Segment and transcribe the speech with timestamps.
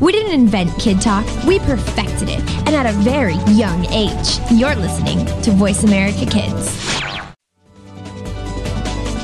[0.00, 4.38] We didn't invent Kid Talk, we perfected it, and at a very young age.
[4.52, 7.02] You're listening to Voice America Kids.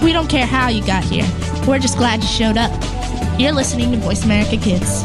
[0.03, 1.27] We don't care how you got here,
[1.65, 2.73] we're just glad you showed up.
[3.39, 5.05] You're listening to Voice America Kids.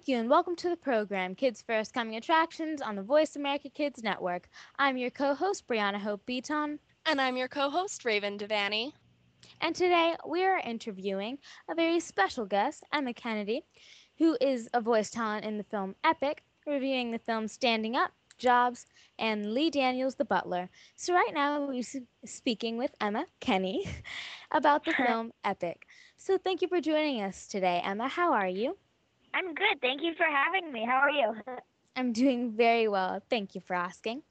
[0.00, 3.68] Thank you, and welcome to the program, Kids First Coming Attractions on the Voice America
[3.68, 4.48] Kids Network.
[4.78, 6.78] I'm your co host, Brianna Hope Beaton.
[7.04, 8.94] And I'm your co host, Raven Devanney.
[9.60, 11.36] And today we are interviewing
[11.68, 13.62] a very special guest, Emma Kennedy,
[14.16, 18.86] who is a voice talent in the film Epic, reviewing the film Standing Up, Jobs,
[19.18, 20.70] and Lee Daniels the Butler.
[20.96, 21.82] So, right now we're
[22.24, 23.86] speaking with Emma Kenney
[24.50, 25.86] about the film Epic.
[26.16, 28.08] So, thank you for joining us today, Emma.
[28.08, 28.78] How are you?
[29.34, 29.80] I'm good.
[29.80, 30.84] Thank you for having me.
[30.86, 31.34] How are you?
[31.96, 33.20] I'm doing very well.
[33.28, 34.22] Thank you for asking.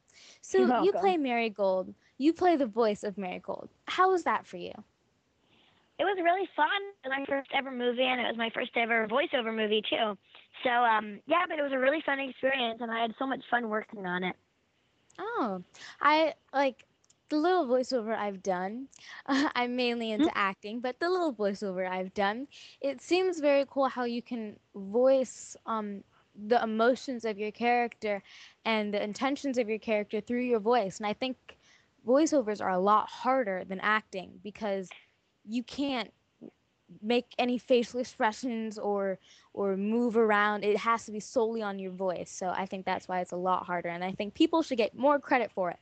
[0.41, 1.93] So you play Marigold.
[2.17, 3.69] You play the voice of Marigold.
[3.85, 4.73] How was that for you?
[5.99, 6.67] It was really fun.
[7.03, 10.17] It was my first ever movie, and it was my first ever voiceover movie too.
[10.63, 13.41] So um, yeah, but it was a really fun experience, and I had so much
[13.51, 14.35] fun working on it.
[15.19, 15.63] Oh,
[16.01, 16.85] I like
[17.29, 18.87] the little voiceover I've done.
[19.27, 22.47] I'm mainly into acting, but the little voiceover I've done,
[22.81, 26.03] it seems very cool how you can voice um
[26.35, 28.23] the emotions of your character
[28.65, 30.97] and the intentions of your character through your voice.
[30.99, 31.57] And I think
[32.07, 34.89] voiceovers are a lot harder than acting because
[35.45, 36.11] you can't
[37.01, 39.19] make any facial expressions or
[39.53, 43.07] or move around it has to be solely on your voice so i think that's
[43.07, 45.77] why it's a lot harder and i think people should get more credit for it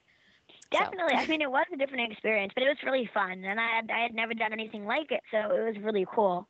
[0.74, 1.16] So- Definitely.
[1.16, 3.92] I mean, it was a different experience, but it was really fun, and I had
[3.92, 6.48] I had never done anything like it, so it was really cool.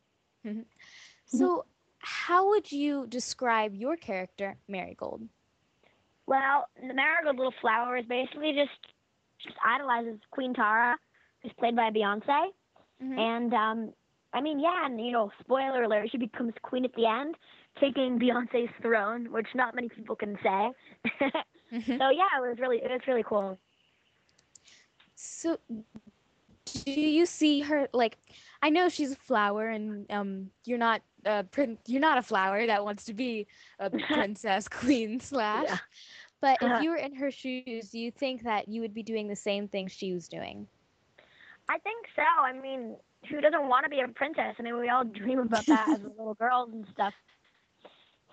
[1.25, 1.65] so
[1.99, 5.21] how would you describe your character marigold
[6.25, 8.79] Well, the Marigold Little Flower is basically just
[9.43, 10.97] just idolizes Queen Tara,
[11.43, 12.47] who's played by Beyonce.
[13.03, 13.17] Mhm.
[13.19, 13.93] And um
[14.33, 17.35] I mean, yeah, and you know, spoiler alert, she becomes queen at the end,
[17.79, 20.71] taking Beyonce's throne, which not many people can say.
[21.97, 23.59] so yeah, it was really it was really cool.
[25.17, 25.59] So,
[26.85, 28.17] do you see her like?
[28.61, 32.65] I know she's a flower, and um, you're not a prin- You're not a flower
[32.67, 33.47] that wants to be
[33.79, 35.69] a princess, queen slash.
[35.69, 35.77] Yeah.
[36.41, 36.75] But Uh-huh.
[36.75, 39.35] if you were in her shoes, do you think that you would be doing the
[39.35, 40.67] same thing she was doing?
[41.69, 42.21] I think so.
[42.23, 42.97] I mean,
[43.29, 44.55] who doesn't want to be a princess?
[44.59, 47.13] I mean, we all dream about that as little girls and stuff.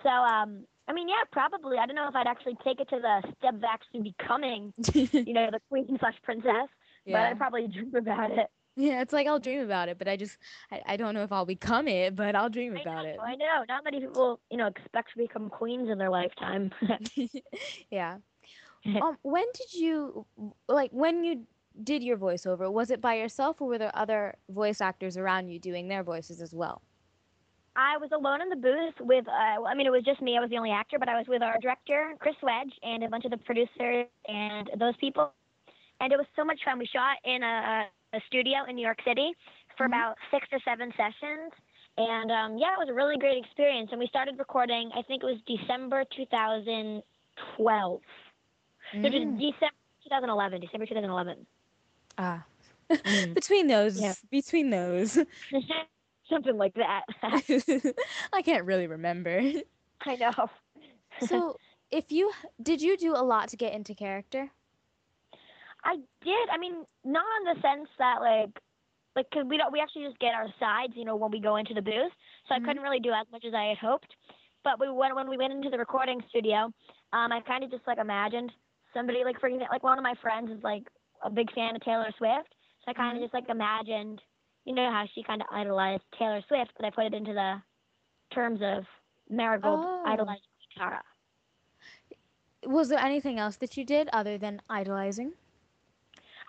[0.02, 1.78] So, um, I mean, yeah, probably.
[1.78, 5.32] I don't know if I'd actually take it to the step of actually becoming, you
[5.32, 6.68] know, the queen slash princess,
[7.06, 7.12] yeah.
[7.12, 8.46] but I'd probably dream about it.
[8.76, 9.00] yeah.
[9.00, 10.36] It's like I'll dream about it, but I just
[10.70, 13.18] I, I don't know if I'll become it, but I'll dream I about know, it.
[13.22, 13.64] I know.
[13.68, 16.70] Not many people, you know, expect to become queens in their lifetime.
[17.90, 18.18] yeah.
[19.00, 20.26] Um, when did you
[20.68, 21.46] like when you
[21.82, 22.70] did your voiceover?
[22.70, 26.42] Was it by yourself, or were there other voice actors around you doing their voices
[26.42, 26.82] as well?
[27.76, 30.36] I was alone in the booth with, uh, I mean, it was just me.
[30.36, 33.08] I was the only actor, but I was with our director, Chris Wedge, and a
[33.08, 35.32] bunch of the producers and those people.
[36.00, 36.78] And it was so much fun.
[36.78, 39.32] We shot in a, a studio in New York City
[39.76, 41.50] for about six or seven sessions.
[41.96, 43.88] And um, yeah, it was a really great experience.
[43.90, 47.02] And we started recording, I think it was December 2012.
[48.94, 49.38] No, just Mm.
[49.38, 49.74] December
[50.04, 50.60] 2011.
[50.60, 51.46] December 2011.
[52.18, 52.44] Ah,
[52.90, 53.34] Mm.
[53.34, 54.14] between those, Yeah.
[54.30, 55.16] between those,
[56.28, 57.04] Something like that.
[58.32, 59.40] I can't really remember.
[60.06, 60.48] I know.
[61.18, 61.58] So,
[61.90, 62.32] if you
[62.62, 64.52] did, you do a lot to get into character.
[65.84, 66.46] I did.
[66.52, 68.54] I mean, not in the sense that like
[69.16, 71.56] like cause we don't we actually just get our sides, you know, when we go
[71.56, 72.12] into the booth.
[72.48, 72.54] So Mhm.
[72.54, 74.14] I couldn't really do as much as I had hoped.
[74.64, 76.70] But we when when we went into the recording studio,
[77.12, 78.52] um, I kind of just like imagined
[78.94, 80.84] somebody like for like one of my friends is like
[81.24, 82.54] a big fan of Taylor Swift,
[82.84, 83.24] so I kind of Mhm.
[83.24, 84.20] just like imagined,
[84.64, 87.62] you know, how she kind of idolized Taylor Swift, but I put it into the
[88.34, 88.84] terms of
[89.28, 90.02] Marigold Oh.
[90.06, 90.42] idolizing
[90.76, 91.02] Tara.
[92.66, 95.32] Was there anything else that you did other than idolizing?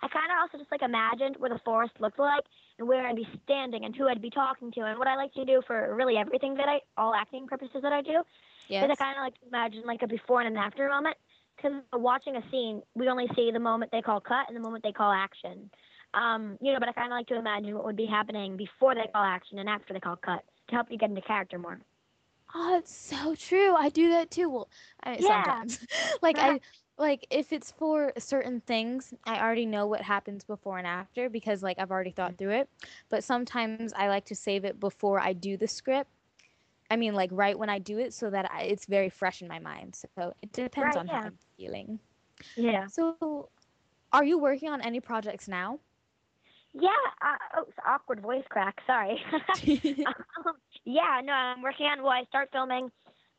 [0.02, 2.44] I kind of also just like imagined what the forest looked like
[2.78, 5.32] and where I'd be standing and who I'd be talking to and what I like
[5.34, 8.22] to do for really everything that I, all acting purposes that I do.
[8.68, 8.84] Yes.
[8.84, 11.16] Is I kind of like to imagine like a before and an after moment.
[11.56, 14.84] Because watching a scene, we only see the moment they call cut and the moment
[14.84, 15.70] they call action.
[16.16, 18.94] Um, you know, but I kind of like to imagine what would be happening before
[18.96, 21.80] they call action and after they call cut to help you get into character more.
[22.54, 23.74] Oh, that's so true.
[23.74, 24.48] I do that too.
[24.48, 24.70] Well,
[25.02, 25.44] I Yeah.
[25.44, 25.84] sometimes.
[26.22, 26.60] like I
[26.98, 31.62] like if it's for certain things, I already know what happens before and after because
[31.62, 32.70] like I've already thought through it.
[33.08, 36.10] But sometimes I like to save it before I do the script.
[36.90, 39.48] I mean, like right when I do it, so that I, it's very fresh in
[39.48, 39.96] my mind.
[40.18, 41.20] So it depends Right, on how.
[41.24, 42.00] I'm feeling.
[42.56, 42.88] Yeah.
[42.88, 43.50] So,
[44.12, 45.80] are you working on any projects now?
[46.78, 46.90] Yeah.
[47.22, 48.76] Uh, oh, awkward voice crack.
[48.86, 49.18] Sorry.
[50.46, 52.02] um, yeah, no, I'm working on.
[52.02, 52.90] Well, I start filming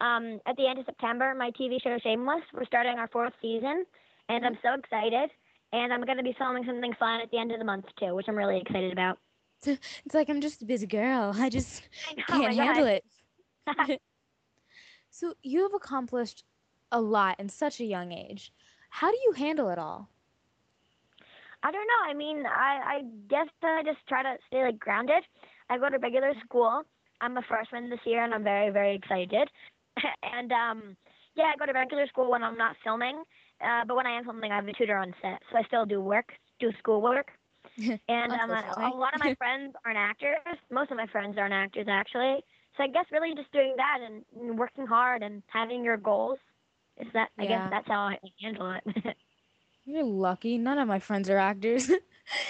[0.01, 1.34] um, at the end of September.
[1.36, 2.42] My TV show Shameless.
[2.54, 3.86] We're starting our fourth season,
[4.30, 5.30] and I'm so excited.
[5.74, 8.16] And I'm going to be filming something fun at the end of the month too,
[8.16, 9.19] which I'm really excited about.
[9.66, 11.33] it's like I'm just a busy girl.
[11.38, 12.66] I just I know, can't God.
[12.66, 14.01] handle it.
[15.10, 16.44] so you have accomplished
[16.92, 18.54] a lot in such a young age.
[18.90, 20.10] How do you handle it all?
[21.63, 22.09] I don't know.
[22.09, 25.24] I mean, I, I guess I just try to stay like grounded.
[25.69, 26.83] I go to regular school.
[27.21, 29.50] I'm a freshman this year, and I'm very, very excited.
[30.24, 30.95] and um,
[31.36, 33.24] yeah, I go to regular school when I'm not filming.
[33.63, 35.86] Uh, but when I am filming, I have a tutor on set, so I still
[35.86, 37.31] do work, do schoolwork.
[38.09, 40.38] And um, a, lot of my friends aren't actors.
[40.71, 42.38] Most of my friends aren't actors, actually.
[42.77, 46.39] So I guess really just doing that and, working hard and having your goals
[47.00, 47.30] is that.
[47.38, 47.59] I Yeah.
[47.59, 49.18] guess that's how I handle it.
[49.88, 50.57] You're lucky.
[50.57, 51.89] None of my friends are actors.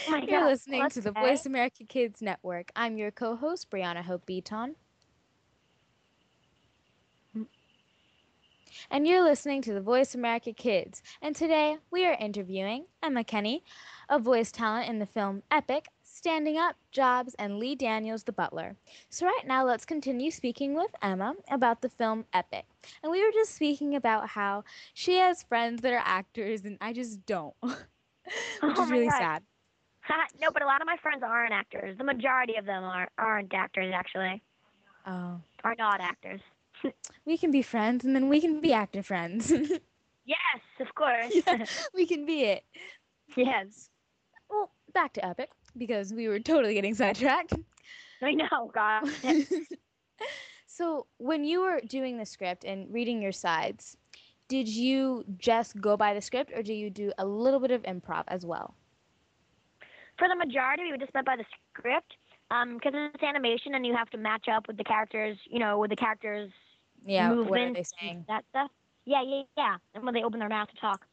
[0.07, 1.11] Oh my You're God, listening to the.
[1.11, 2.71] Voice America Kids Network.
[2.75, 4.75] I'm your co-host, Brianna Hope Beaton.
[8.89, 11.03] And you're listening to the Voice America Kids.
[11.21, 13.63] And today we are interviewing Emma Kenney,
[14.09, 15.89] a voice talent in the film Epic,
[16.27, 18.75] Standing Up, Jobs, and Lee Daniels the Butler.
[19.09, 22.65] So right now let's continue speaking with Emma about the film Epic.
[23.01, 26.91] And we were just speaking about how she has friends that are actors and I
[26.91, 27.53] just don't.
[27.61, 27.73] Which
[28.61, 29.17] Oh is really God.
[29.17, 29.43] sad.
[30.41, 31.97] no, but a lot of my friends aren't actors.
[31.97, 34.43] The majority of them are aren't actors actually.
[35.05, 35.39] Oh.
[35.63, 36.41] Are not actors.
[37.25, 39.49] we can be friends and then we can be actor friends.
[40.25, 41.33] Yes, of course.
[41.33, 41.65] Yeah.
[41.95, 42.65] we can be it.
[43.37, 43.89] yes.
[44.49, 47.53] Well, back to Epic because we were totally getting sidetracked.
[48.21, 49.03] I know, God.
[50.65, 53.97] so, when you were doing the script and reading your sides,
[54.47, 57.83] did you just go by the script or do you do a little bit of
[57.83, 58.75] improv as well?
[60.17, 62.13] For the majority, we would just went by the script.
[62.49, 65.77] Um, because it's animation and you have to match up with the characters, you know,
[65.79, 66.51] with the characters'
[67.05, 68.25] Yeah, movements, what are they saying?
[68.27, 68.71] that stuff.
[69.05, 69.75] Yeah, yeah, yeah.
[69.93, 71.05] And when they open their mouth to talk.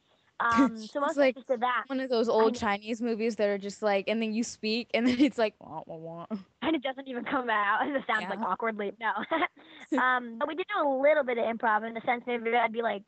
[0.44, 2.54] Um, so It's like- of us just did that, One of those old.
[2.54, 5.82] Chinese movies that are just like, and then you speak, and then it's like, wah,
[5.86, 6.26] wah, wah.
[6.62, 7.82] and it doesn't even come out.
[7.86, 8.92] And it sounds like awkwardly.
[9.00, 9.12] No.
[9.98, 12.72] um, but we did do a little bit of improv in the sense maybe I'd
[12.72, 13.02] be like,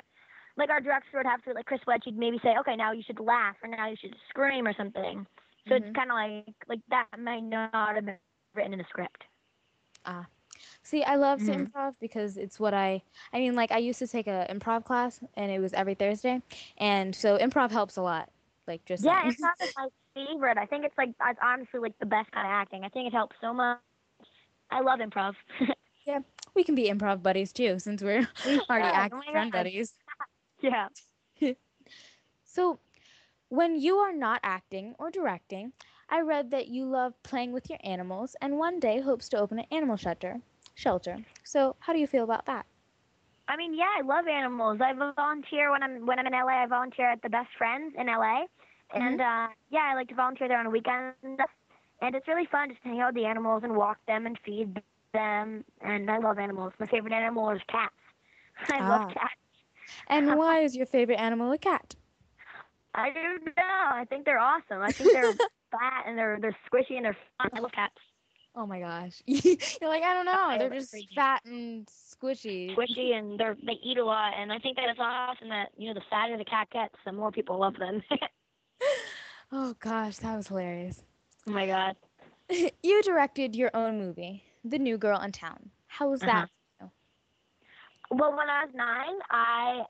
[0.56, 3.02] like our director would have to, like Chris Wedge, he'd maybe say, okay, now you
[3.06, 5.26] should laugh, or now you should scream, or something.
[5.68, 5.82] So Mhm.
[5.82, 8.16] it's kind of like, like that might not have been
[8.54, 9.24] written in the script.
[10.82, 11.54] See, I love to Mhm.
[11.54, 15.20] improv because it's what I I mean like I used to take a improv class
[15.34, 16.42] and it was every Thursday.
[16.78, 18.30] And so improv helps a lot.
[18.66, 19.36] Like just Yeah, saying.
[19.36, 20.58] improv is my favorite.
[20.58, 22.84] I think it's like, it's honestly like the best kind of acting.
[22.84, 23.78] I think it helps so much.
[24.70, 25.34] I love improv.
[26.06, 26.20] Yeah.
[26.54, 28.28] We can be improv buddies too since we're
[28.70, 28.92] already should.
[28.92, 29.94] acting Oh friend buddies.
[30.60, 30.88] yeah.
[32.44, 32.78] So
[33.48, 35.72] when you are not acting or directing,
[36.08, 39.58] I read that you love playing with your animals and one day hopes to open
[39.58, 40.40] an animal shelter.
[40.74, 41.24] Shelter.
[41.44, 42.66] So how do you feel about that?
[43.48, 44.80] I mean, yeah, I love animals.
[44.82, 46.62] I volunteer when I'm when I'm in LA.
[46.62, 48.46] I volunteer at the Best Friends in LA,
[48.92, 51.40] and uh, yeah, I like to volunteer there on weekends and.
[52.02, 54.38] And it's really fun just to hang out with the animals and walk them and
[54.44, 54.82] feed
[55.12, 55.64] them.
[55.80, 56.72] And I love animals.
[56.78, 57.94] My favorite animal is cats.
[58.70, 58.98] I Ah.
[58.98, 59.40] love cats.
[60.08, 61.96] And why is your favorite animal a cat?
[62.94, 63.88] I don't know.
[63.92, 64.82] I think they're awesome.
[64.82, 65.38] I think they're
[65.70, 67.50] fat and they're they're squishy and they're fun.
[67.54, 67.94] I love cats.
[68.54, 69.22] Oh my gosh.
[69.26, 70.56] You're like, I don't know.
[70.58, 71.08] They're just crazy.
[71.14, 72.74] fat and squishy.
[72.76, 74.32] Squishy and they're they eat a lot.
[74.38, 77.12] And I think that it's awesome that you know the fatter the cat gets, the
[77.12, 78.02] more people love them.
[79.52, 81.02] Oh gosh, that was hilarious.
[81.46, 81.96] oh my god.
[82.82, 85.70] you directed your own movie, The New Girl in Town.
[85.86, 86.48] How was that?
[88.10, 89.82] Well, when I was nine, I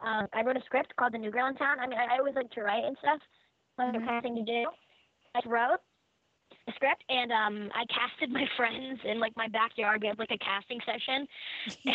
[0.00, 1.78] um, I wrote a script called The New Girl in Town.
[1.80, 3.20] I mean, I, I always like to write and stuff,
[3.78, 3.92] like Mhm.
[3.94, 4.64] the kind of thing to do.
[5.38, 5.80] I wrote
[6.66, 10.02] a script and um, I casted my friends in like my backyard.
[10.02, 11.26] We had like a casting session.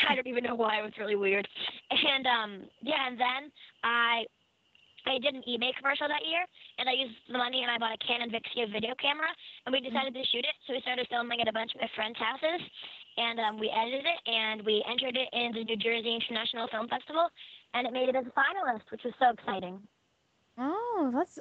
[0.10, 0.80] I don't even know why.
[0.80, 1.48] It was really weird.
[1.92, 3.52] And um, yeah, and then
[3.84, 4.26] I
[5.06, 6.48] I did an eBay commercial that year,
[6.80, 9.28] and I used the money and I bought a Canon Vixia video camera,
[9.66, 10.56] and we decided to shoot it.
[10.66, 12.64] So we started filming at a bunch of my friends' houses,
[13.18, 16.88] and um, we edited it and we entered it in the New Jersey International Film
[16.88, 17.28] Festival,
[17.74, 19.80] and it made it as a finalist, which was so exciting.
[20.58, 21.40] Oh, that's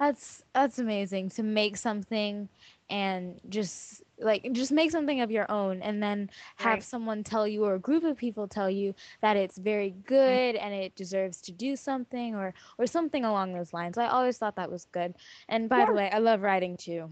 [0.00, 2.48] that's that's amazing to make something
[2.88, 6.82] and just like just make something of your own and then have Right.
[6.82, 10.00] someone tell you or a group of people tell you that it's very mm-hmm.
[10.06, 13.98] good and it deserves to do something or or something along those lines.
[13.98, 15.14] I always thought that was good.
[15.48, 17.10] And by the way, I love writing too.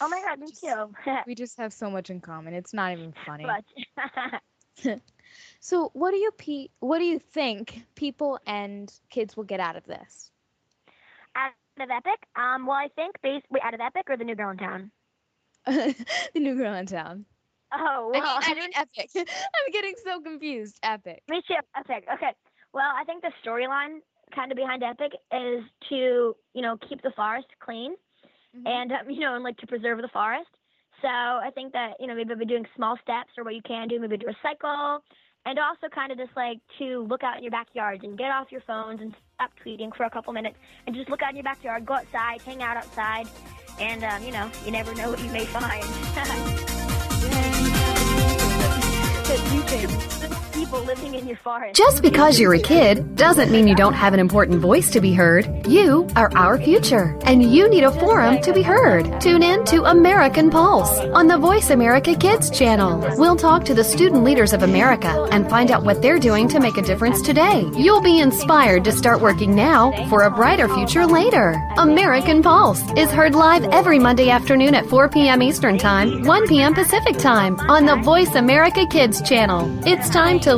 [0.00, 0.94] Oh my God, me Just- too.
[1.26, 2.54] We just have so much in common.
[2.54, 3.46] It's not even funny.
[5.60, 9.76] So, what do you pe- what do you think people and kids will get out
[9.76, 10.30] of this?
[11.38, 14.34] out of Epic, um, well, I think base wait, out of Epic or the New
[14.36, 14.90] Girl in Town.
[15.66, 15.94] the
[16.36, 17.26] new girl in town.
[17.72, 19.10] Oh I mean, I mean epic.
[19.16, 20.78] I'm getting so confused.
[20.82, 21.22] Epic.
[21.28, 21.54] Me too.
[21.76, 22.04] Epic.
[22.14, 22.32] Okay.
[22.72, 23.98] Well, I think the storyline
[24.34, 27.94] kind of behind Epic is to, you know, keep the forest clean
[28.54, 28.66] Mhm.
[28.66, 30.50] and, um, you know, and like to preserve the forest.
[31.02, 33.88] So I think that, you know, maybe by doing small steps or what you can
[33.88, 35.00] do, maybe to recycle
[35.46, 38.50] and also kind of just like to look out in your backyards and get off
[38.50, 41.44] your phones and stop tweeting for a couple minutes and just look out in your
[41.44, 43.26] backyard, go outside, hang out outside.
[43.80, 45.84] And, um, you know, you never know what you may find.
[50.68, 51.74] People living in your forest.
[51.74, 55.14] Just because you're a kid doesn't mean you don't have an important voice to be
[55.14, 55.66] heard.
[55.66, 59.18] You are our future, and you need a forum to be heard.
[59.18, 62.98] Tune in to American Pulse on the Voice America Kids channel.
[63.16, 66.60] We'll talk to the student leaders of America and find out what they're doing to
[66.60, 67.64] make a difference today.
[67.74, 71.56] You'll be inspired to start working now for a brighter future later.
[71.78, 75.40] American Pulse is heard live every Monday afternoon at 4 p.m.
[75.42, 76.74] Eastern Time, 1 p.m.
[76.74, 79.66] Pacific Time on the Voice America Kids channel.
[79.88, 80.57] It's time to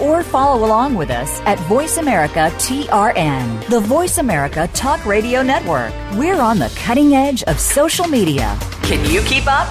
[0.00, 5.92] or follow along with us at Voice America TRN, the Voice America Talk Radio Network.
[6.14, 8.58] We're on the cutting edge of social media.
[8.82, 9.68] Can you keep up?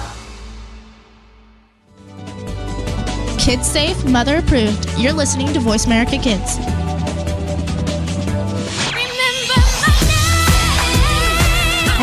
[3.38, 4.88] Kids safe, mother approved.
[4.98, 6.58] You're listening to Voice America Kids.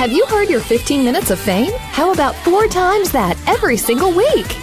[0.03, 1.71] Have you heard your 15 minutes of fame?
[1.77, 4.62] How about four times that every single week?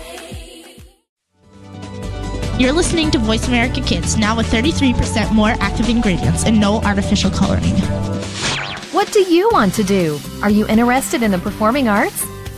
[2.61, 7.31] You're listening to Voice America Kids, now with 33% more active ingredients and no artificial
[7.31, 7.73] coloring.
[8.91, 10.19] What do you want to do?
[10.43, 12.23] Are you interested in the performing arts?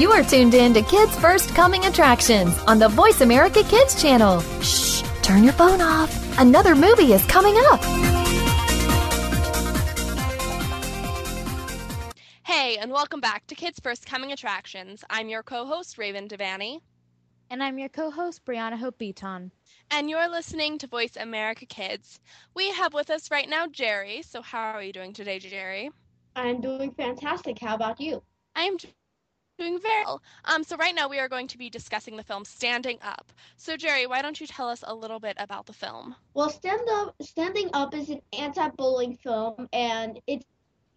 [0.00, 4.40] You are tuned in to Kids First Coming Attractions on the Voice America Kids channel.
[4.62, 6.10] Shh, turn your phone off.
[6.40, 7.84] Another movie is coming up.
[12.44, 15.04] Hey, and welcome back to Kids First Coming Attractions.
[15.10, 16.80] I'm your co host, Raven Devanney,
[17.50, 19.52] And I'm your co-host Brianna Hope Beaton.
[19.90, 22.20] and you're listening to Voice America Kids.
[22.54, 24.22] We have with us right now Jerry.
[24.22, 25.90] So, how are you doing today, Jerry?
[26.36, 27.58] I'm doing fantastic.
[27.58, 28.22] How about you?
[28.56, 28.78] I'm
[29.60, 30.22] Doing very well.
[30.46, 33.30] Um, so right now we are going to be discussing the film Standing Up.
[33.58, 36.16] So Jerry, why don't you tell us a little bit about the film?
[36.32, 40.46] Well, Stand Up, Standing Up is an anti-bullying film, and it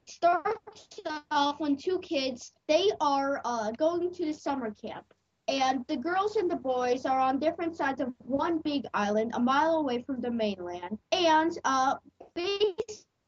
[0.05, 0.89] starts
[1.29, 5.13] off when two kids they are uh, going to the summer camp,
[5.50, 9.39] and the girls and the boys are on different sides of one big island, a
[9.41, 11.96] mile away from the mainland, and uh,
[12.34, 12.75] basically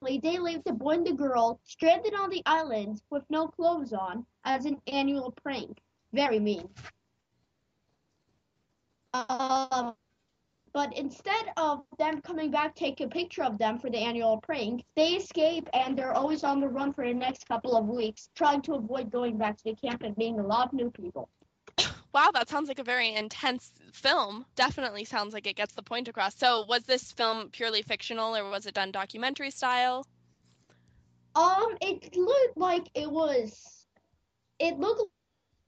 [0.06, 4.26] they leave the boy and the girl stranded on the island with no clothes on
[4.44, 5.80] as an annual prank.
[6.14, 6.70] Very mean.
[9.14, 9.94] Um,
[10.74, 14.84] but instead of them coming back, take a picture of them for the annual prank,
[14.96, 18.62] they escape and they're always on the run for the next couple of weeks, trying
[18.64, 21.30] to avoid going back to the camp and meeting a lot of new people.
[22.16, 24.46] Wow, that sounds like a very intense film.
[24.56, 26.34] Definitely sounds like it gets the point across.
[26.34, 30.08] So, was this film purely fictional or was it done documentary style?
[31.36, 33.86] Um, it looked like it was.
[34.60, 35.12] It looked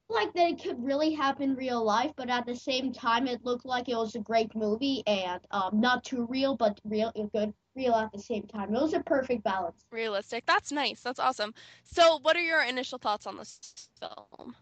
[0.08, 3.44] like that it could really happen in real life, but at the same time, it
[3.44, 7.54] looked like it was a great movie and um, not too real, but real, good,
[7.76, 8.74] real at the same time.
[8.74, 9.84] It was a perfect balance.
[9.92, 10.46] Realistic.
[10.46, 11.02] That's nice.
[11.02, 11.54] That's awesome.
[11.84, 13.60] So, what are your initial thoughts on this
[14.00, 14.56] film?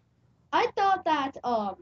[0.52, 1.76] I thought that um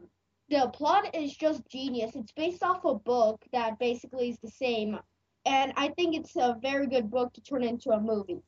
[0.48, 2.12] the plot is just genius.
[2.14, 4.98] It's based off a book that basically is the same,
[5.46, 8.42] and I think it's a very good book to turn into a movie.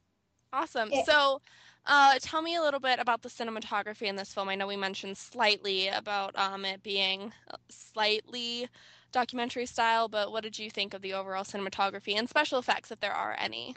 [0.52, 0.90] Awesome.
[0.92, 1.40] It, so,
[1.86, 4.48] uh, tell me a little bit about the cinematography in this film.
[4.48, 7.32] I know we mentioned slightly about um, it being
[7.68, 8.68] slightly
[9.12, 13.00] documentary style, but what did you think of the overall cinematography and special effects, if
[13.00, 13.74] there are any?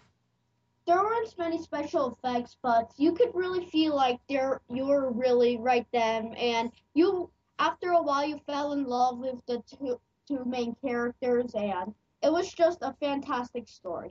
[0.89, 5.85] There weren't many special effects, but you could really feel like they're you're really right
[5.93, 7.29] them, and you
[7.59, 11.93] after a while you fell in love with the two two main characters, and
[12.23, 14.09] it was just a fantastic story.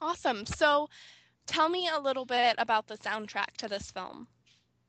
[0.00, 0.46] Awesome.
[0.46, 0.88] So
[1.46, 4.28] tell me a little bit about the soundtrack to this film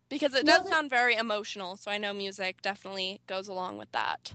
[0.09, 4.31] because it does sound very emotional so i know music definitely goes along with that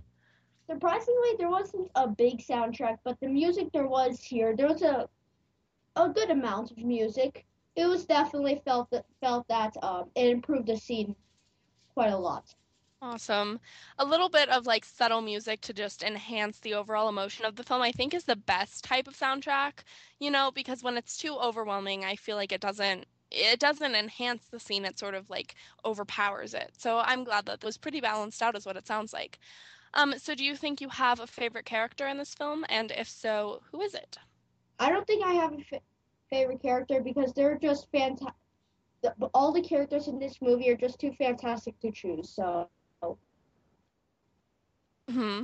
[0.69, 5.09] surprisingly there wasn't a big soundtrack but the music there was here there was a
[6.05, 10.67] a good amount of music it was definitely felt that felt that um, it improved
[10.67, 11.15] the scene
[11.95, 12.55] quite a lot
[13.03, 13.61] Awesome.
[13.99, 17.63] A little bit of like subtle music to just enhance the overall emotion of the
[17.65, 19.83] film, I think is the best type of soundtrack,
[20.19, 24.47] you know, because when it's too overwhelming, I feel like it doesn't it doesn't enhance
[24.49, 26.73] the scene, it sort of like overpowers it.
[26.79, 29.39] So I'm glad that it was pretty balanced out is what it sounds like.
[29.95, 32.65] Um, so do you think you have a favorite character in this film?
[32.69, 34.19] And if so, who is it?
[34.79, 35.81] I don't think I have a fa-
[36.31, 38.35] favorite character because they're just fantastic.
[39.35, 42.29] All the characters in this movie are just too fantastic to choose.
[42.31, 42.69] So
[45.09, 45.43] Hmm.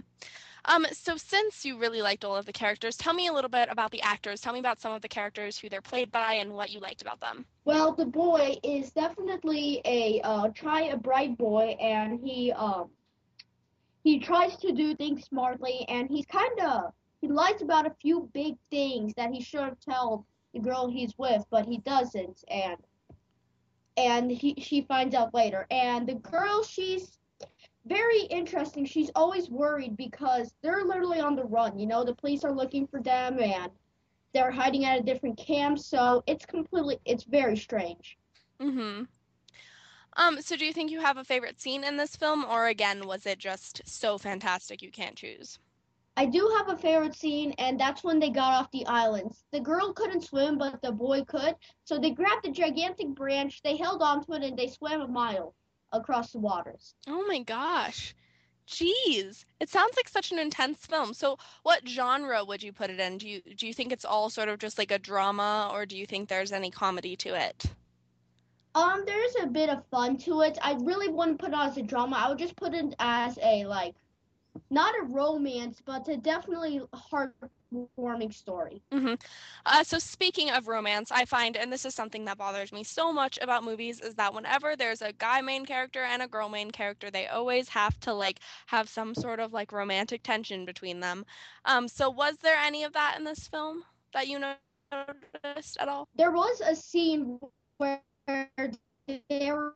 [0.67, 3.69] Um, so since you really liked all of the characters, tell me a little bit
[3.71, 4.41] about the actors.
[4.41, 7.03] Tell me about some of the characters, who they're played by, and what you liked
[7.03, 7.47] about them.
[7.65, 12.91] Well, the boy is definitely a uh, try a bright boy, and he um
[14.03, 18.31] he tries to do things smartly, and he's kind of he lies about a few
[18.35, 22.79] big things that he should have told the girl he's with, but he doesn't, and
[23.97, 25.67] and he she finds out later.
[25.71, 27.19] And the girl, she's
[27.87, 28.85] very interesting.
[28.87, 31.79] She's always worried because they're literally on the run.
[31.79, 33.71] You know, the police are looking for them and
[34.35, 35.79] they're hiding at a different camp.
[35.79, 38.19] So it's completely, it's very strange.
[38.61, 39.09] Mhm.
[40.17, 40.41] Um.
[40.43, 43.27] So, do you think you have a favorite scene in this film, or again, was
[43.27, 45.59] it just so fantastic you can't choose?
[46.17, 49.45] I do have a favorite scene, and that's when they got off the islands.
[49.51, 51.57] The girl couldn't swim, but the boy could.
[51.85, 55.55] So they grabbed a gigantic branch, they held onto it, and they swam a mile
[55.93, 56.95] across the waters.
[57.09, 58.15] Oh my gosh.
[58.67, 61.13] Jeez, it sounds like such an intense film.
[61.13, 63.19] So, what genre would you put it in?
[63.19, 65.97] Do you do you think it's all sort of just like a drama, or do
[65.99, 67.67] you think there's any comedy to it?
[68.75, 70.59] Um, there's a bit of fun to it.
[70.63, 72.17] I really wouldn't put it as a drama.
[72.17, 73.95] I would just put it as a like,
[74.71, 78.83] not a romance, but a definitely heartwarming story.
[78.93, 79.15] Mm-hmm.
[79.67, 83.13] Uh, so speaking of romance, I find, and this is something that bothers me so
[83.13, 86.71] much about movies, is that whenever there's a guy main character and a girl main
[86.71, 91.25] character, they always have to like have some sort of like romantic tension between them.
[91.65, 96.09] Um, so was there any of that in this film that you noticed at all?
[96.17, 97.39] There was a scene
[97.79, 98.01] where
[99.07, 99.75] they were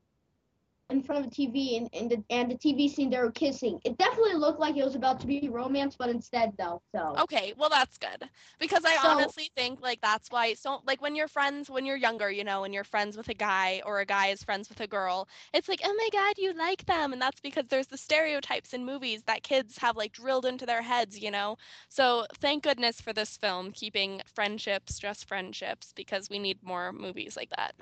[0.91, 3.79] in front of the TV and, and the and the TV scene they were kissing.
[3.85, 6.81] It definitely looked like it was about to be romance, but instead though.
[6.95, 11.03] So okay, well that's good because I so, honestly think like that's why so like
[11.03, 14.01] when you're friends when you're younger, you know, and you're friends with a guy or
[14.01, 17.13] a guy is friends with a girl, it's like oh my god you like them,
[17.13, 20.83] and that's because there's the stereotypes in movies that kids have like drilled into their
[20.83, 21.57] heads, you know.
[21.89, 27.37] So thank goodness for this film keeping friendships just friendships because we need more movies
[27.37, 27.75] like that.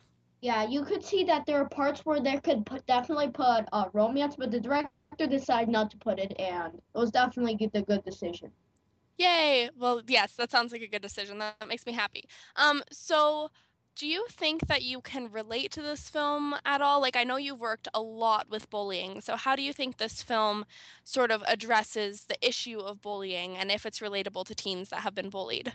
[0.47, 3.87] Yeah, you could see that there are parts where they could put, definitely put uh,
[3.93, 8.05] romance, but the director decided not to put it, and it was definitely the good
[8.05, 8.53] decision.
[9.19, 9.71] Yay!
[9.77, 11.39] Well, yes, that sounds like a good decision.
[11.39, 12.29] That makes me happy.
[12.55, 13.51] Um, so
[13.97, 17.01] do you think that you can relate to this film at all?
[17.01, 20.23] Like, I know you've worked a lot with bullying, so how do you think this
[20.23, 20.65] film
[21.03, 25.17] sort of addresses the issue of bullying and if it's relatable to teens that have
[25.17, 25.73] been bullied?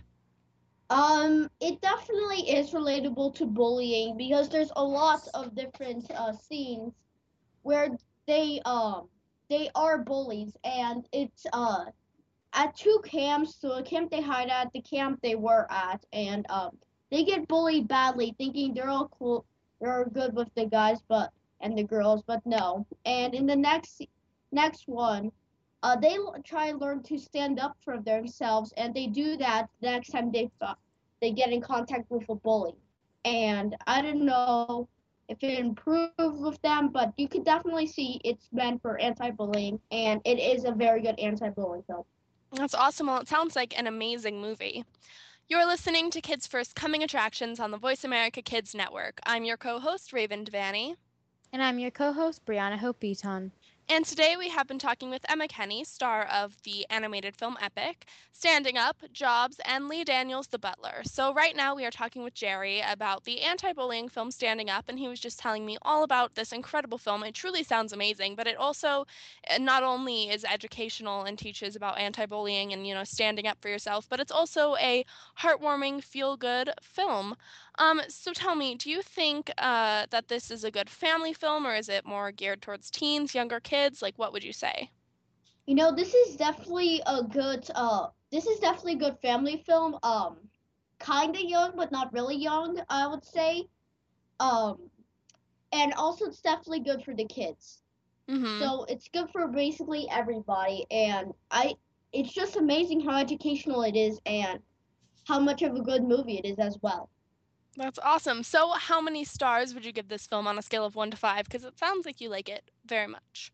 [0.92, 6.94] Um, it definitely is relatable to bullying because there's a lot of different uh, scenes
[7.64, 9.08] where they um
[9.50, 11.86] they are bullies and it's uh
[12.54, 16.46] at two camps, so the camp they hide at, the camp they were at, and
[16.50, 16.78] um
[17.10, 19.46] they get bullied badly, thinking they're all cool,
[19.80, 22.86] they're good with the guys, but and the girls, but no.
[23.06, 24.02] And in the next
[24.52, 25.32] next one,
[25.84, 29.90] uh, they try and learn to stand up for themselves, and they do that the
[29.90, 30.50] next time they
[31.22, 32.76] they get in contact with a bully.
[33.26, 34.88] And I don't know
[35.30, 40.22] if it improved with them, but you could definitely see it's meant for anti-bullying, and
[40.26, 42.04] it is a very good anti-bullying film.
[42.52, 43.08] That's awesome.
[43.08, 44.84] Well, it sounds like an amazing movie.
[45.48, 49.20] You're listening to Kids First Coming Attractions on the Voice America Kids Network.
[49.26, 50.96] I'm your co host, Raven Devanney.
[51.54, 53.52] And I'm your co host, Brianna Hope Beaton.
[53.92, 58.06] And today we have been talking with Emma Kenney, star of the animated film Epic,
[58.32, 61.02] Standing Up, Jobs, and Lee Daniels, the butler.
[61.04, 64.86] So, right now we are talking with Jerry about the anti bullying film Standing Up,
[64.88, 67.22] and he was just telling me all about this incredible film.
[67.24, 69.06] It truly sounds amazing, but it also
[69.48, 73.58] eh, not only is educational and teaches about anti bullying and, you know, standing up
[73.62, 75.04] for yourself, but it's also a
[75.38, 77.36] heartwarming, feel good film.
[77.82, 81.66] Um, so tell me, do you think uh, that this is a good family film,
[81.66, 84.04] or is it more geared towards teens, younger kids?
[84.04, 84.92] Like, what would you say?
[85.66, 87.68] You know, this is definitely a good.
[87.74, 89.98] Uh, this is definitely a good family film.
[90.04, 90.38] Um,
[91.00, 93.64] kind of young, but not really young, I would say.
[94.40, 94.78] Um,
[95.72, 97.82] and also it's definitely good for the kids.
[98.30, 98.60] Mm-hmm.
[98.60, 101.74] So it's good for basically everybody, and I.
[102.14, 104.60] It's just amazing how educational it is, and
[105.24, 107.10] how much of a good movie it is as well.
[107.78, 108.44] That's awesome.
[108.44, 111.18] So, how many stars would you give this film on a scale of one to
[111.18, 111.46] five?
[111.46, 113.52] Because it sounds like you like it very much.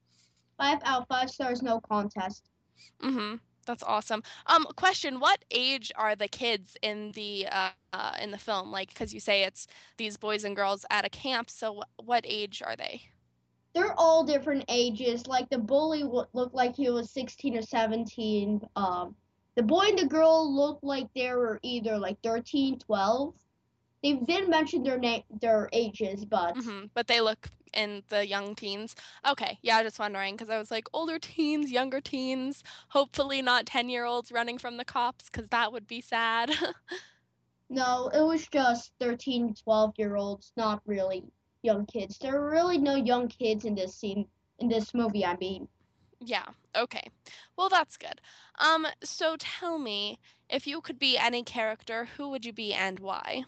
[0.58, 2.50] Five out of five stars, no contest.
[3.04, 3.36] Mm-hmm.
[3.68, 4.24] That's awesome.
[4.48, 8.72] Um, question: What age are the kids in the uh, uh in the film?
[8.72, 11.50] Like, because you say it's these boys and girls at a camp.
[11.52, 13.02] So, what age are they?
[13.76, 15.28] They're all different ages.
[15.28, 18.62] Like the bully looked like he was 16 or 17.
[18.76, 19.14] Um,
[19.56, 23.36] the boy and the girl looked like they were either like 13, 12
[24.04, 26.86] they didn't mention their name, their ages, but mm-hmm.
[26.94, 28.96] but they look in the young teens.
[29.28, 32.64] Okay, yeah, just wondering because I was like older teens, younger teens.
[32.90, 36.52] Hopefully not ten year olds running from the cops because that would be sad.
[37.70, 41.24] no, it was just 13, 12 year olds, not really
[41.64, 42.18] young kids.
[42.18, 44.26] There are really no young kids in this scene
[44.60, 45.26] in this movie.
[45.26, 45.68] I mean.
[46.20, 46.46] Yeah.
[46.76, 47.08] Okay.
[47.58, 48.22] Well, that's good.
[48.60, 48.88] Um.
[49.04, 53.44] So tell me, if you could be any character, who would you be and why?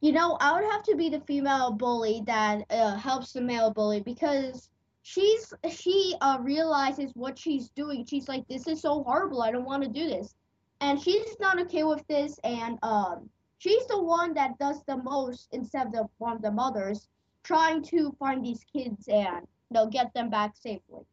[0.00, 3.70] You know, I would have to be the female bully that uh, helps the male
[3.72, 4.70] bully because
[5.02, 8.04] she's she uh, realizes what she's doing.
[8.04, 9.42] She's like, "This is so horrible.
[9.42, 10.34] I don't want to do this,"
[10.80, 12.38] and she's not okay with this.
[12.44, 17.08] And um, she's the one that does the most instead of one of the mothers,
[17.42, 21.06] trying to find these kids and you know get them back safely.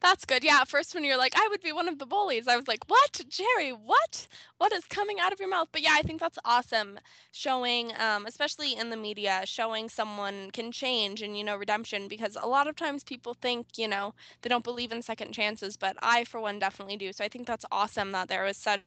[0.00, 0.44] That's good.
[0.44, 2.88] Yeah, first when you're like, I would be one of the bullies, I was like,
[2.88, 3.70] what, Jerry?
[3.72, 4.26] What?
[4.58, 5.68] What is coming out of your mouth?
[5.72, 6.98] But yeah, I think that's awesome.
[7.32, 12.36] Showing, um, especially in the media, showing someone can change and you know redemption because
[12.40, 15.96] a lot of times people think you know they don't believe in second chances, but
[16.02, 17.12] I for one definitely do.
[17.12, 18.82] So I think that's awesome that there was such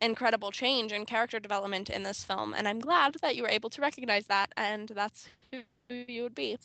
[0.00, 3.70] incredible change and character development in this film, and I'm glad that you were able
[3.70, 5.62] to recognize that, and that's who
[6.08, 6.58] you would be.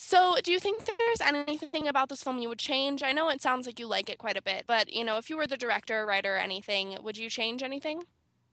[0.00, 3.02] So, do you think there's anything about this film you would change?
[3.02, 5.28] I know it sounds like you like it quite a bit, but you know, if
[5.28, 8.04] you were the director, writer, or anything, would you change anything?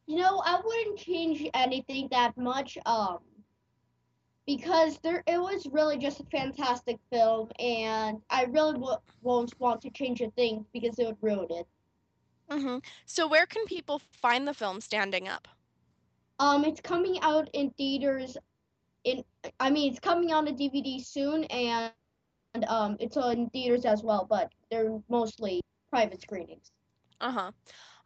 [0.08, 3.20] You know, I wouldn't change anything that much, um,
[4.48, 9.82] because there it was really just a fantastic film, and I really w- won't want
[9.82, 11.68] to change a thing because it would ruin it.
[12.50, 12.78] Mm-hmm.
[13.06, 15.48] So, where can people find the film Standing Up?
[16.40, 18.36] Um, it's coming out in theaters
[19.06, 19.24] in
[19.60, 21.94] I mean it's coming on a DVD soon and,
[22.54, 26.72] and um it's on theaters as well, but they're mostly private screenings.
[27.22, 27.52] Uh huh.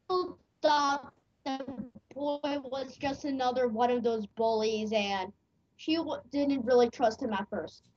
[0.62, 1.12] thought
[1.44, 5.32] the boy was just another one of those bullies, and
[5.76, 7.88] she w- didn't really trust him at first.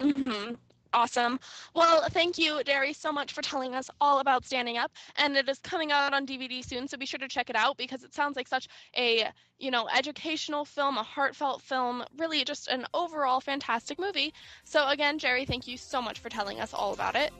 [0.00, 0.54] Mm-hmm.
[0.94, 1.40] Awesome.
[1.74, 4.92] Well, thank you, Derry, so much for telling us all about Standing Up.
[5.16, 7.78] And it is coming out on DVD soon, so be sure to check it out
[7.78, 12.68] because it sounds like such a, you know, educational film, a heartfelt film, really just
[12.68, 14.34] an overall fantastic movie.
[14.64, 17.32] So again, Jerry, thank you so much for telling us all about it.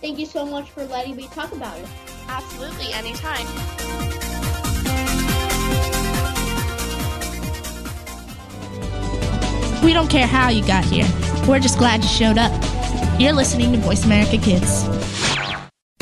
[0.00, 1.86] Thank you so much for letting me talk about it.
[2.28, 4.09] Absolutely, anytime.
[9.82, 11.06] We don't care how you got here.
[11.48, 12.52] We're just glad you showed up.
[13.18, 14.84] You're listening to Voice America Kids.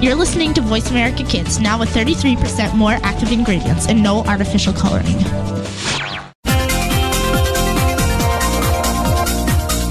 [0.00, 4.72] You're listening to Voice America Kids, now with 33% more active ingredients and no artificial
[4.72, 5.18] coloring.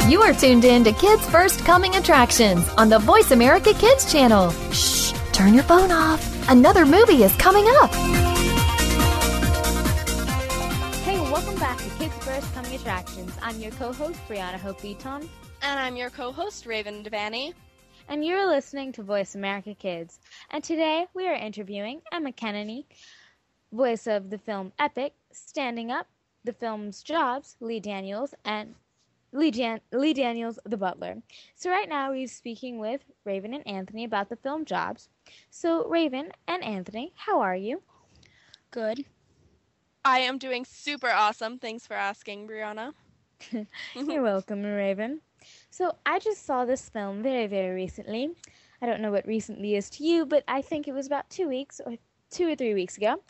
[0.10, 4.52] You are tuned in to Kids First Coming Attractions on the Voice America Kids channel.
[4.72, 6.50] Shh, turn your phone off.
[6.50, 7.94] Another movie is coming up.
[11.04, 13.34] Hey, welcome back to Kids First Coming Attractions.
[13.42, 15.30] I'm your co-host Brianna Hope Beaton.
[15.62, 17.54] And I'm your co-host Raven Devanney.
[18.10, 20.20] And you're listening to Voice America Kids.
[20.50, 22.86] And today we are interviewing Emma Kennedy,
[23.74, 26.08] voice of the film Epic, Standing Up,
[26.46, 28.76] the film's Jobs, Lee Daniels, and
[29.34, 31.18] Lee, Jan- Lee Daniels, the butler.
[31.56, 35.10] So right now we're speaking with Raven and Anthony about the film Jobs.
[35.50, 37.82] So Raven and Anthony, how are you?
[38.72, 39.04] Good.
[40.06, 41.60] I am doing super awesome.
[41.60, 42.94] Thanks for asking, Brianna.
[43.96, 45.20] You're welcome, Raven.
[45.70, 48.30] So I just saw this film very, very recently.
[48.82, 51.48] I don't know what recently is to you, but I think it was about two
[51.48, 51.96] weeks or
[52.30, 53.22] two or three weeks ago.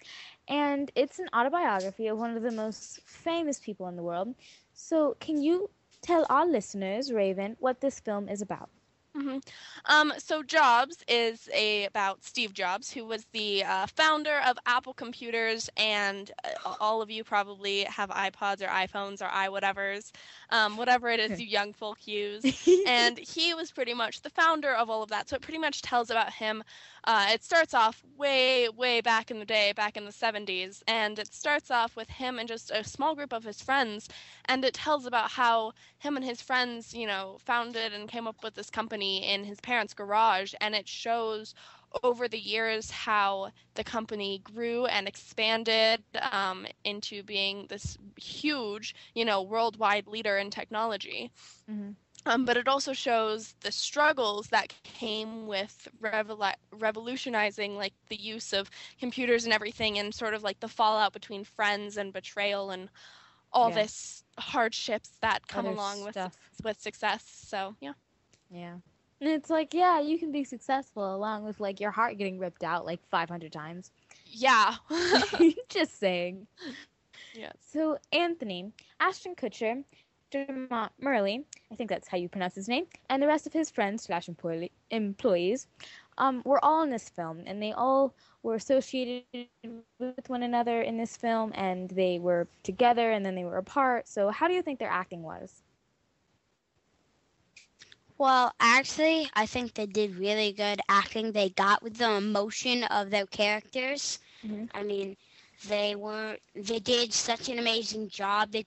[0.48, 4.34] And it's an autobiography of one of the most famous people in the world.
[4.74, 5.70] So can you
[6.02, 8.70] tell our listeners, Raven, what this film is about?
[9.18, 9.38] Mm-hmm.
[9.86, 14.94] Um, so Jobs is a about Steve Jobs, who was the uh, founder of Apple
[14.94, 20.12] Computers, and uh, all of you probably have iPods or iPhones or i whatevers,
[20.52, 22.44] um, whatever it is you young folk use.
[22.88, 25.30] and he was pretty much the founder of all of that.
[25.30, 26.64] So it pretty much tells about him.
[27.08, 31.18] Uh, it starts off way, way back in the day, back in the 70s, and
[31.18, 34.10] it starts off with him and just a small group of his friends,
[34.46, 38.44] and it tells about how him and his friends, you know, founded and came up
[38.44, 41.56] with this company in his parents' garage, and it shows
[42.04, 49.24] over the years how the company grew and expanded um, into being this huge, you
[49.24, 51.32] know, worldwide leader in technology.
[51.72, 51.92] Mm-hmm.
[52.28, 58.52] Um, but it also shows the struggles that came with revol- revolutionizing like the use
[58.54, 62.90] of computers and everything and sort of like the fallout between friends and betrayal and
[63.54, 63.76] all Yeah.
[63.76, 66.18] this hardships that come Other along with
[66.64, 67.24] with success.
[67.48, 67.94] So yeah.
[68.50, 68.76] Yeah.
[69.20, 72.64] And it's like, yeah, you can be successful along with like your heart getting ripped
[72.64, 73.92] out like 500 times.
[74.26, 74.76] Yeah.
[75.70, 76.48] Just saying.
[77.34, 77.56] yes.
[77.72, 79.84] So, Anthony, Ashton Kutcher,
[80.32, 83.70] Dermot Murley, I think that's how you pronounce his name, and the rest of his
[83.70, 84.28] friends slash
[84.90, 85.68] employees
[86.18, 88.14] um, were all in this film, and they all
[88.44, 89.48] were associated
[90.00, 94.08] with one another in this film, and they were together, and then they were apart.
[94.08, 95.64] So, how do you think their acting was?
[98.18, 101.32] Well, actually, I think they did really good acting.
[101.32, 104.20] They got with the emotion of their characters.
[104.74, 105.18] I mean,
[105.68, 108.52] they were they did such an amazing job.
[108.52, 108.66] They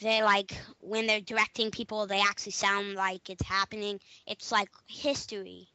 [0.00, 4.00] they like when they're directing people, they actually sound like it's happening.
[4.26, 5.68] It's like history.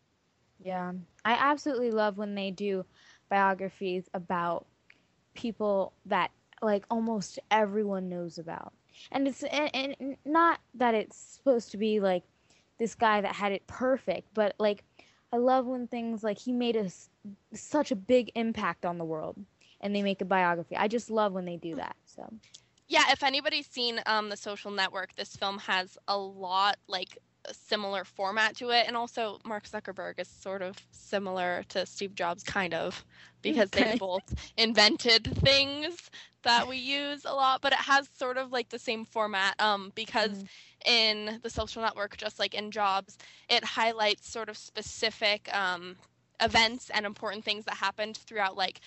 [0.59, 0.93] Yeah,
[1.25, 2.85] I absolutely love when they do
[3.29, 4.65] biographies about
[5.33, 8.73] people that like almost everyone knows about.
[9.11, 12.23] And it's and, and not that it's supposed to be like
[12.77, 14.83] this guy that had it perfect, but like
[15.31, 17.09] I love when things like he made us
[17.53, 19.37] such a big impact on the world
[19.81, 20.75] and they make a biography.
[20.75, 21.95] I just love when they do that.
[22.05, 22.33] So,
[22.89, 27.53] Yeah, if anybody's seen um, the Social Network, this film has a lot like a
[27.53, 32.43] similar format to it, and also Mark Zuckerberg is sort of similar to Steve Jobs,
[32.43, 33.05] kind of,
[33.43, 33.91] because Okay.
[33.91, 36.09] they both invented things
[36.43, 37.61] that we use a lot.
[37.61, 40.43] But it has sort of like the same format, um, because
[40.85, 43.17] in the Social Network, just like in Jobs,
[43.49, 45.97] it highlights sort of specific um,
[46.41, 48.81] events and important things that happened throughout like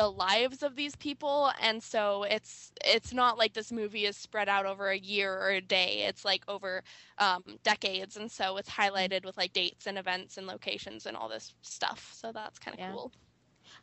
[0.00, 4.48] the lives of these people and so it's it's not like this movie is spread
[4.48, 6.82] out over a year or a day it's like over
[7.18, 11.28] um, decades and so it's highlighted with like dates and events and locations and all
[11.28, 12.92] this stuff so that's kind of Yeah.
[12.92, 13.12] cool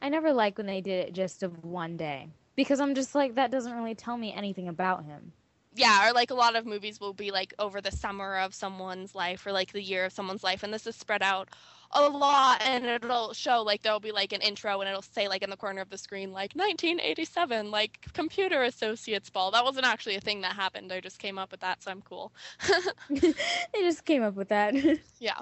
[0.02, 3.36] I never like when they did it just of one day because I'm just like
[3.36, 5.34] that doesn't really tell me anything about him.
[5.76, 9.16] yeah or like a lot of movies will be like over the summer of someone's
[9.16, 11.50] life or like the year of someone's life and this is spread out
[11.92, 15.42] a lot and it'll show like there'll be like an intro and it'll say like
[15.44, 20.16] in the corner of the screen like 1987 like computer associates ball that wasn't actually
[20.16, 22.34] a thing that happened i just came up with that so i'm cool
[23.10, 23.34] they
[23.82, 24.74] just came up with that.
[25.20, 25.42] yeah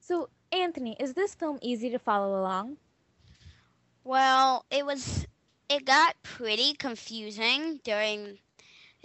[0.00, 2.76] so, Anthony, is this film easy to follow along?
[4.04, 5.26] Well, it was
[5.68, 8.38] it got pretty confusing during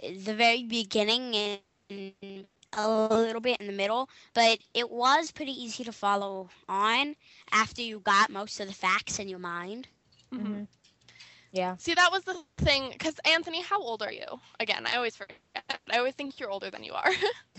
[0.00, 5.84] the very beginning and a little bit in the middle, but it was pretty easy
[5.84, 7.16] to follow on
[7.52, 9.88] after you got most of the facts in your mind.
[10.32, 10.64] Mm-hmm.
[11.52, 11.76] Yeah.
[11.78, 12.90] See, that was the thing.
[12.92, 14.26] Because Anthony, how old are you?
[14.60, 15.38] Again, I always forget.
[15.90, 17.10] I always think you're older than you are.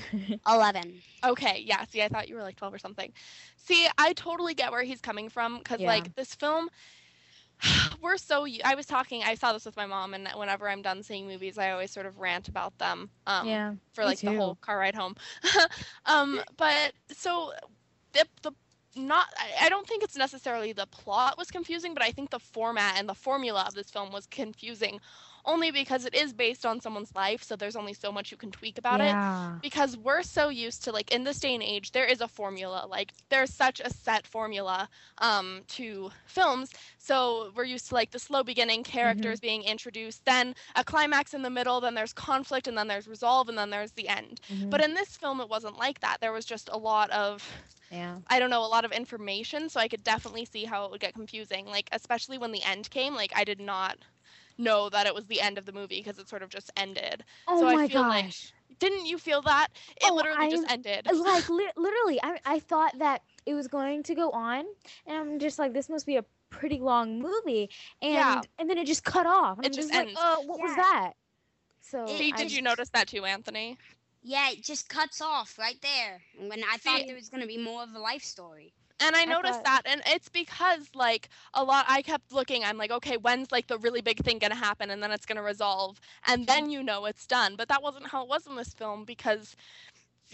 [0.48, 1.02] 11.
[1.24, 1.84] okay, yeah.
[1.86, 3.12] See, I thought you were like 12 or something.
[3.58, 5.58] See, I totally get where he's coming from.
[5.58, 5.88] Because Yeah.
[5.88, 6.70] like this film,
[8.02, 8.46] we're so.
[8.64, 9.24] i was talking.
[9.24, 12.06] I saw this with my mom, and whenever I'm done seeing movies, I always sort
[12.06, 13.10] of rant about them.
[13.28, 15.16] Um, Yeah, For like the whole car ride home.
[16.06, 17.54] um, but so
[18.14, 18.52] the the
[18.96, 22.40] not I- I don't think it's necessarily the plot was confusing, but I think the
[22.40, 25.00] format and the formula of this film was confusing
[25.46, 28.52] only because it is based on someone's life, so there's only so much you can
[28.52, 29.56] tweak about Yeah.
[29.56, 29.62] it.
[29.62, 32.86] Because we're so used to like in this day and age, there is a formula.
[32.90, 36.72] Like there's such a set formula um, to films.
[36.98, 41.42] So we're used to like the slow beginning, characters being introduced, then a climax in
[41.42, 44.40] the middle, then there's conflict, and then there's resolve, and then there's the end.
[44.50, 44.70] Mhm.
[44.70, 46.18] But in this film, it wasn't like that.
[46.22, 47.48] There was just a lot of
[47.92, 48.20] Yeah.
[48.28, 51.02] I don't know, a lot of information, so I could definitely see how it would
[51.02, 51.66] get confusing.
[51.66, 53.98] Like, especially when the end came, like, I did not
[54.62, 57.24] know that it was the end of the movie because it sort of just ended.
[57.48, 58.54] Oh so my I feel like, gosh.
[58.80, 59.68] didn't you feel that?
[59.98, 61.08] It Oh, literally just I- ended.
[61.14, 64.66] like li- literally, I I thought that it was going to go on,
[65.08, 67.70] and I'm just like, this must be a pretty long movie,
[68.02, 68.42] and Yeah.
[68.60, 69.58] and then it just cut off.
[69.58, 70.20] and It I'm just like, ends.
[70.22, 71.14] oh, what was that?
[71.82, 73.78] So See, I did you notice that too, Anthony?
[74.24, 76.22] Yeah, it just cuts off right there.
[76.38, 78.74] When I See- thought there was going to be more of a life story.
[79.02, 81.86] And I I noticed thought- that, and it's because like a lot.
[81.88, 82.64] I kept looking.
[82.64, 85.44] I'm like, okay, when's like the really big thing gonna happen, and then it's gonna
[85.44, 87.56] resolve, and then you know it's done.
[87.56, 89.56] But that wasn't how it was in this film because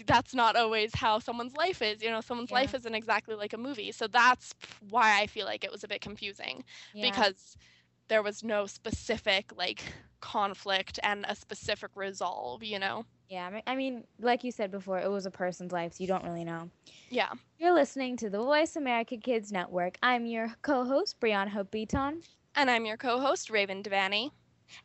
[0.06, 2.02] that's not always how someone's life is.
[2.02, 3.90] You know, someone's life isn't exactly like a movie.
[3.92, 4.54] So that's
[4.90, 7.10] why I feel like it was a bit confusing Yeah.
[7.10, 7.56] because
[8.08, 9.82] there was no specific like
[10.20, 12.62] conflict and a specific resolve.
[12.62, 13.04] You know?
[13.28, 16.24] Yeah, I mean- like you said before, it was a person's life, so you don't
[16.24, 16.70] really know.
[17.10, 17.30] Yeah.
[17.58, 19.98] You're listening to the Voice America Kids Network.
[20.02, 22.22] I'm your co-host, Brianna Hope Beaton.
[22.54, 24.30] And I'm your co-host Raven Devaney.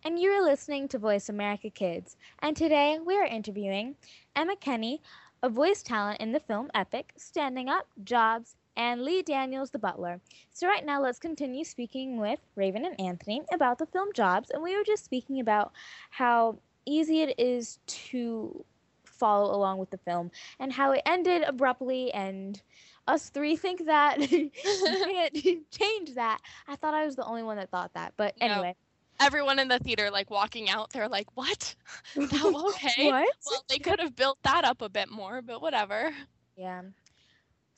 [0.04, 2.18] And you're listening to Voice America Kids.
[2.40, 3.96] And today we are interviewing
[4.36, 5.02] Emma Kenney,
[5.42, 10.20] a voice talent in the film Epic, Standing Up, Jobs, and Lee Daniels, the butler.
[10.52, 14.50] So, right now, let's continue speaking with Raven and Anthony about the film Jobs.
[14.50, 15.72] And we were just speaking about
[16.10, 18.66] how easy it is to
[19.06, 22.62] follow along with the film and how it ended abruptly and
[23.08, 25.34] us three think that you can't
[25.72, 26.40] change that.
[26.68, 28.48] I thought I was the only one that thought that, but No.
[28.48, 28.76] anyway.
[29.20, 31.76] Everyone in the theater, like walking out, they're like, "What?
[32.18, 33.06] Okay.
[33.06, 33.30] What?
[33.46, 36.12] Well, they could have built that up a bit more, but whatever."
[36.58, 36.82] Yeah.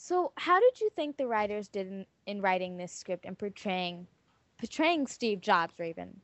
[0.08, 4.06] So, how did you think the writers did in, in writing this script and portraying
[4.60, 6.22] portraying Steve Jobs, Raven?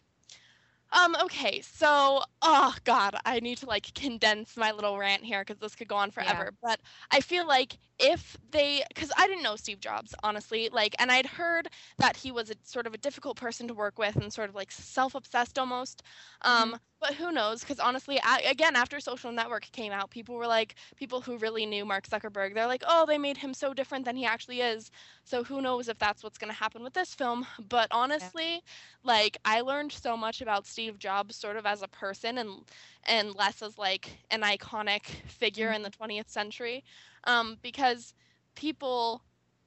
[0.91, 5.59] Um, okay, so oh god, I need to like condense my little rant here because
[5.59, 6.51] this could go on forever.
[6.61, 6.79] But
[7.09, 11.25] I feel like if they because I didn't know Steve Jobs, honestly, like and I'd
[11.25, 11.67] heard
[11.97, 14.53] that he was a sort of a difficult person to work with and sort of
[14.53, 16.03] like self-obsessed almost.
[16.43, 17.61] Um, but who knows?
[17.61, 21.65] Because honestly, I, again, after Social Network came out, people were like, people who really
[21.65, 24.91] knew Mark Zuckerberg, they're like, oh, they made him so different than he actually is.
[25.25, 27.47] So who knows if that's what's going to happen with this film?
[27.69, 28.63] But honestly,
[29.03, 32.65] like I learned so much about Steve Jobs sort of as a person and
[33.03, 36.83] and less as like an iconic figure in the 20th century
[37.25, 38.13] um, because
[38.55, 39.23] people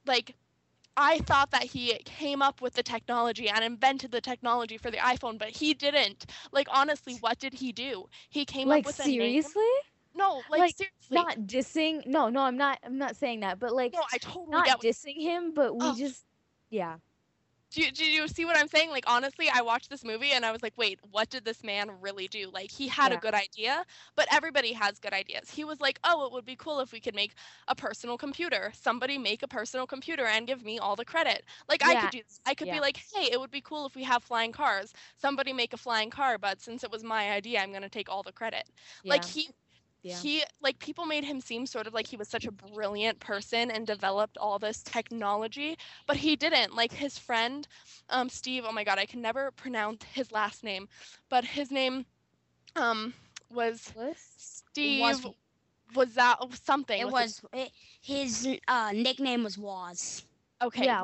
[0.07, 0.37] like
[0.97, 4.99] I thought that he came up with the technology and invented the technology for the
[4.99, 6.26] iPhone, but he didn't.
[6.53, 8.09] Like honestly, what did he do?
[8.28, 9.62] He came like up with seriously?
[10.14, 10.92] No, like, seriously.
[11.11, 12.07] Not dissing.
[12.07, 12.78] No, no, I'm not.
[12.84, 13.59] I'm not saying that.
[13.59, 15.53] But like, No, I totally not dissing him.
[15.55, 15.95] But we Oh.
[15.97, 16.24] just,
[16.70, 16.99] yeah.
[17.75, 18.91] Do you, do you see what I'm saying?
[18.91, 21.91] Like honestly, I watched this movie and I was like, wait, what did this man
[22.01, 22.49] really do?
[22.53, 23.12] Like he had Yeah.
[23.12, 23.85] a good idea,
[24.16, 25.51] but everybody has good ideas.
[25.51, 27.35] He was like, oh, it would be cool if we could make
[27.66, 28.70] a personal computer.
[28.75, 31.45] Somebody make a personal computer and give me all the credit.
[31.68, 32.39] Like I could do this.
[32.47, 32.70] I could Yeah.
[32.70, 34.93] be like, hey, it would be cool if we have flying cars.
[35.16, 38.22] Somebody make a flying car, but since it was my idea, I'm gonna take all
[38.22, 38.70] the credit.
[39.09, 39.51] Like he
[40.05, 40.22] Yeah.
[40.22, 43.70] he like people made him seem sort of like he was such a brilliant person
[43.70, 45.76] and developed all this technology
[46.07, 47.68] but he didn't like his friend
[48.11, 50.88] um steve oh my god i can never pronounce his last name
[51.30, 52.07] but his name
[52.76, 53.14] um
[53.50, 53.94] was
[54.26, 55.26] steve Was-
[55.94, 60.24] was that something It with was it, his uh, nickname was Woz.
[60.64, 61.02] Okay, Yeah.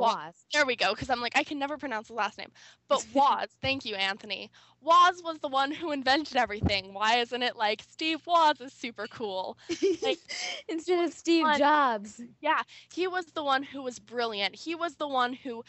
[0.52, 0.94] There we go.
[0.94, 2.50] Because I'm like, I can never pronounce the last name.
[2.88, 4.50] But Woz, thank you, Anthony.
[4.80, 6.94] Woz was the one who invented everything.
[6.94, 9.58] Why isn't it like Steve Woz is super cool?
[10.02, 10.18] Like,
[10.68, 12.20] Instead of Steve one- Jobs.
[12.40, 14.54] yeah, he was the one who was brilliant.
[14.56, 15.62] He was the one who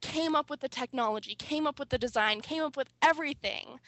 [0.00, 3.80] came up with the technology, came up with the design, came up with everything.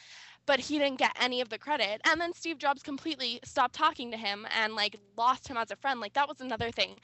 [0.46, 2.00] But he didn't get any of the credit.
[2.08, 5.76] And then Steve Jobs completely stopped talking to him and like lost him as a
[5.76, 5.98] friend.
[6.00, 6.94] Like that was another thing.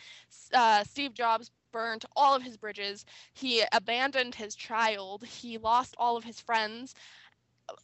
[0.55, 3.05] Uh, Steve Jobs burned all of his bridges.
[3.35, 5.25] He abandoned his child.
[5.25, 6.95] He lost all of his friends.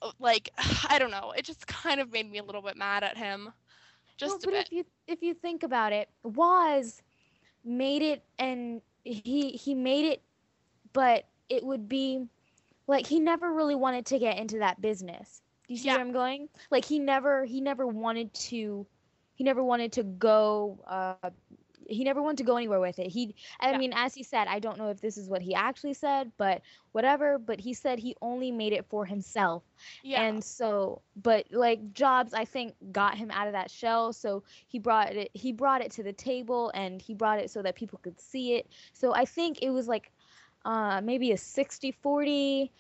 [0.02, 0.50] Uh, Like
[0.90, 1.32] I don't know.
[1.36, 3.52] It just kind of made me a little bit mad at him.
[4.18, 4.66] Just a but bit.
[4.66, 7.02] if you if you think about it, Woz
[7.64, 10.22] made it and he he made it,
[10.92, 12.26] but it would be
[12.86, 15.42] like he never really wanted to get into that business.
[15.66, 16.48] Do you see where I'm going?
[16.70, 18.86] Like he never he never wanted to
[19.34, 21.30] he never wanted to go uh
[21.88, 23.08] he never wanted to go anywhere with it.
[23.08, 25.94] He I mean as he said, I don't know if this is what he actually
[25.94, 26.62] said, but
[26.92, 29.62] whatever, but he said he only made it for himself.
[30.02, 30.22] Yeah.
[30.22, 34.12] And so, but like Jobs, I think got him out of that shell.
[34.12, 35.30] So he brought it.
[35.34, 38.54] He brought it to the table, and he brought it so that people could see
[38.54, 38.68] it.
[38.92, 40.12] So I think it was like
[40.64, 42.70] uh, maybe a 60-40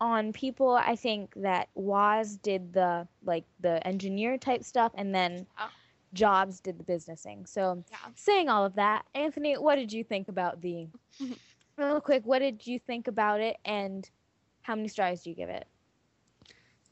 [0.00, 0.74] on people.
[0.74, 5.46] I think that Woz did the like the engineer type stuff, and then
[6.16, 7.46] Jobs did the businessing.
[7.48, 7.84] So
[8.16, 10.88] saying all of that, Anthony, what did you think about the?
[11.78, 14.10] Real quick, what did you think about it, and
[14.62, 15.66] how many stars do you give it?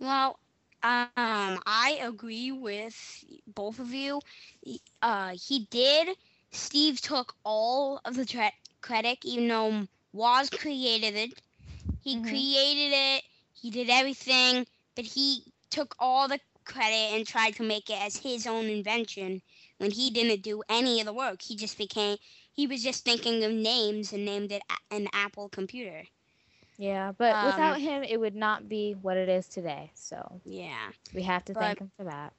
[0.01, 0.39] Well,
[0.83, 4.21] um, I agree with both of you.
[4.63, 6.17] He- Uh, he did.
[6.51, 11.43] Steve took all of the tre- credit, even though Woz created it.
[12.01, 13.25] He created it.
[13.53, 18.19] He did everything, but he took all the credit and tried to make it as
[18.19, 19.43] his own invention
[19.79, 21.43] when he didn't do any of the work.
[21.43, 22.19] He just became.
[22.53, 26.05] He was just thinking of names and named it an Apple computer.
[26.79, 29.91] Yeah, but Um, without him, it would not be what it is today.
[29.95, 30.93] So Yeah.
[31.13, 32.35] we have to But- thank him for that.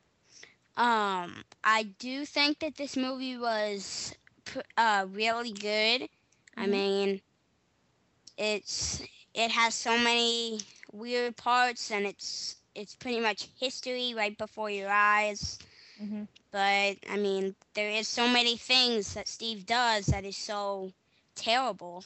[0.76, 4.16] Um, I do think that this movie was
[4.78, 6.10] uh really good.
[6.58, 6.70] I Mhm.
[6.70, 7.22] mean,
[8.38, 9.02] it's
[9.34, 10.60] it has so many
[10.92, 15.60] weird parts, and it's it's pretty much history right before your eyes.
[16.02, 16.24] Mm-hmm.
[16.52, 20.94] But I mean, there is so many things that Steve does that is so
[21.36, 22.06] terrible.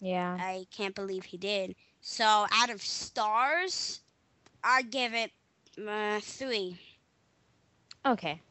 [0.00, 0.40] Yeah.
[0.40, 1.74] I can't believe he did.
[2.00, 4.00] So out of stars,
[4.62, 5.32] I give it
[5.86, 6.80] uh, three.
[8.06, 8.42] Okay.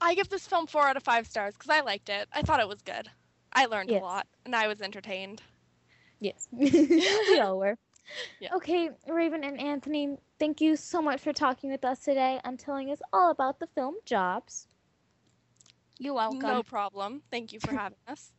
[0.00, 2.28] I give this film four out of five stars because I liked it.
[2.32, 3.10] I thought it was good.
[3.52, 3.96] I learned Yes.
[3.96, 5.42] a lot and I was entertained.
[6.20, 6.48] Yes.
[6.52, 7.76] we all were.
[8.40, 8.54] Yeah.
[8.54, 12.90] Okay, Raven and Anthony, thank you so much for talking with us today and telling
[12.90, 14.66] us all about the film Jobs.
[15.98, 16.38] You're welcome.
[16.38, 17.22] No problem.
[17.30, 18.32] Thank you for having us.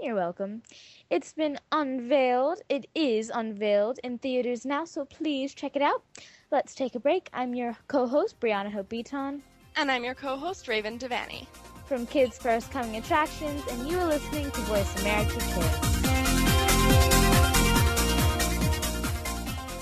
[0.00, 0.62] You're welcome.
[1.10, 2.60] It's been unveiled.
[2.68, 6.04] It is unveiled in theaters now, so please check it out.
[6.50, 7.28] Let's take a break.
[7.32, 9.42] I'm your co-host Brianna Hope Beaton
[9.76, 11.46] And I'm your co-host Raven Devani.
[11.86, 15.87] from Kids First Coming Attractions, and you are listening to Voice America Kids.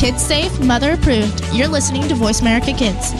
[0.00, 1.44] Kids safe, mother approved.
[1.52, 3.10] You're listening to Voice America Kids.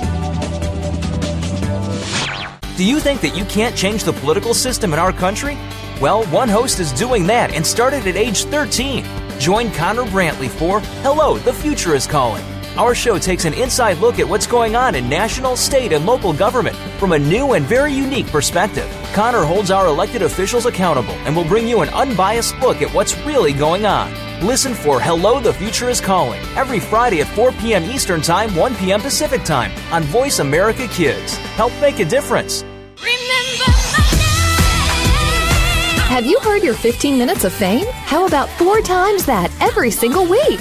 [2.78, 5.58] Do you think that you can't change the political system in our country?
[6.00, 9.04] Well, one host is doing that and started at age 13.
[9.38, 12.42] Join Connor Brantley for Hello, the Future is Calling.
[12.76, 16.32] Our show takes an inside look at what's going on in national, state, and local
[16.32, 18.88] government from a new and very unique perspective.
[19.12, 23.18] Connor holds our elected officials accountable and will bring you an unbiased look at what's
[23.26, 24.12] really going on.
[24.46, 27.82] Listen for Hello, the Future is Calling every Friday at 4 p.m.
[27.84, 29.00] Eastern Time, 1 p.m.
[29.00, 31.36] Pacific Time on Voice America Kids.
[31.56, 32.64] Help make a difference.
[36.08, 37.86] Have you heard your 15 minutes of fame?
[37.86, 40.60] How about four times that every single week?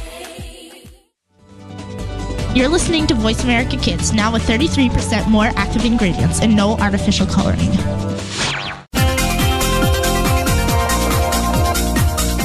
[2.53, 7.25] You're listening to Voice America Kids, now with 33% more active ingredients and no artificial
[7.25, 7.71] coloring.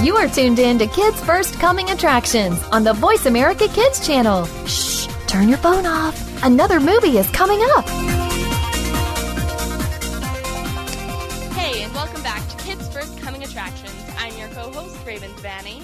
[0.04, 4.46] You are tuned in to Kids First Coming Attractions on the Voice America Kids channel.
[4.64, 6.44] Shh, turn your phone off.
[6.44, 7.84] Another movie is coming up.
[11.56, 13.92] Hey, and welcome back to Kids First Coming Attractions.
[14.18, 15.82] I'm your co-host Raven Devani.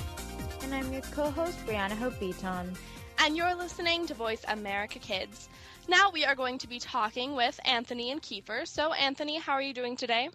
[0.63, 2.77] And I'm your co-host Brianna Hope Beaton.
[3.19, 5.49] And you're listening to Voice America Kids.
[5.89, 8.67] Now we are going to be talking with Anthony and Kiefer.
[8.67, 10.31] So, Anthony, how are you doing today?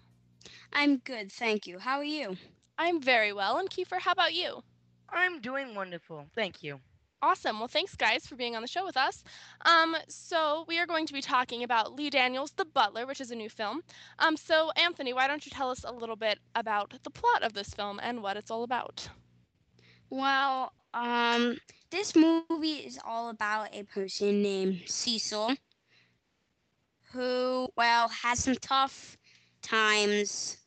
[0.74, 1.80] I'm good, thank you.
[1.80, 2.36] How are you?
[2.78, 3.58] I'm very well.
[3.58, 4.62] And Kiefer, how about you?
[5.10, 6.28] I'm doing wonderful.
[6.36, 6.80] Thank you.
[7.22, 7.58] Awesome.
[7.58, 9.24] Well, thanks, guys, for being on the show with us.
[9.66, 13.32] Um, so we are going to be talking about Lee Daniels' The Butler, which is
[13.32, 13.82] a new film.
[14.20, 17.54] Um, so Anthony, why don't you tell us a little bit about the plot of
[17.54, 19.08] this film and what it's all about?
[20.12, 21.58] Well, um,
[21.92, 25.56] this movie is all about a person named Cecil
[27.14, 29.18] who, well, has some tough
[29.62, 30.58] times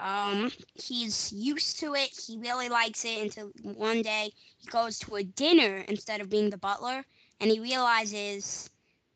[0.00, 2.10] Um, he's used to it.
[2.26, 6.50] He really likes it until one day he goes to a dinner instead of being
[6.50, 7.04] the butler,
[7.40, 8.70] and he realizes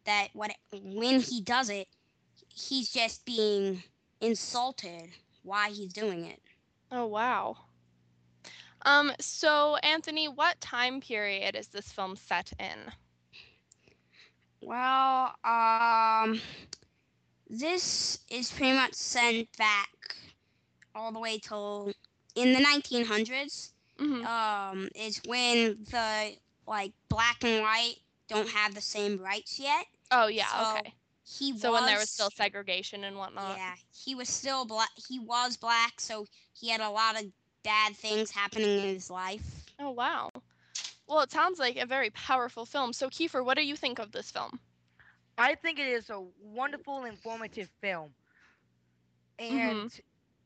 [0.09, 0.51] that what
[0.83, 1.87] when he does it,
[2.49, 3.83] he's just being
[4.23, 5.11] insulted
[5.43, 6.41] why he's doing it.
[6.91, 7.57] Oh wow.
[8.83, 12.93] Um, so Anthony, what time period is this film set in?
[14.63, 16.41] Well, um,
[17.51, 19.89] this is pretty much sent back
[20.95, 21.93] all the way till
[22.35, 23.73] in the 1900s.
[24.01, 26.33] Um, is when the
[26.67, 27.97] like black and white
[28.29, 29.87] don't have the same rights yet.
[30.11, 30.95] Oh yeah, So okay.
[31.25, 33.57] He so when there was was- still segregation and whatnot.
[33.57, 34.91] Yeah, he was still black.
[35.09, 37.27] He was black, so he had a lot of
[37.63, 39.67] bad things happening in his life.
[39.79, 40.31] Oh wow.
[41.07, 42.93] Well, it sounds like a very powerful film.
[42.93, 44.61] So Kiefer, what do you think of this film?
[45.39, 48.15] I think it is a wonderful, informative film.
[49.49, 49.89] Mm-hmm.
[49.89, 50.01] and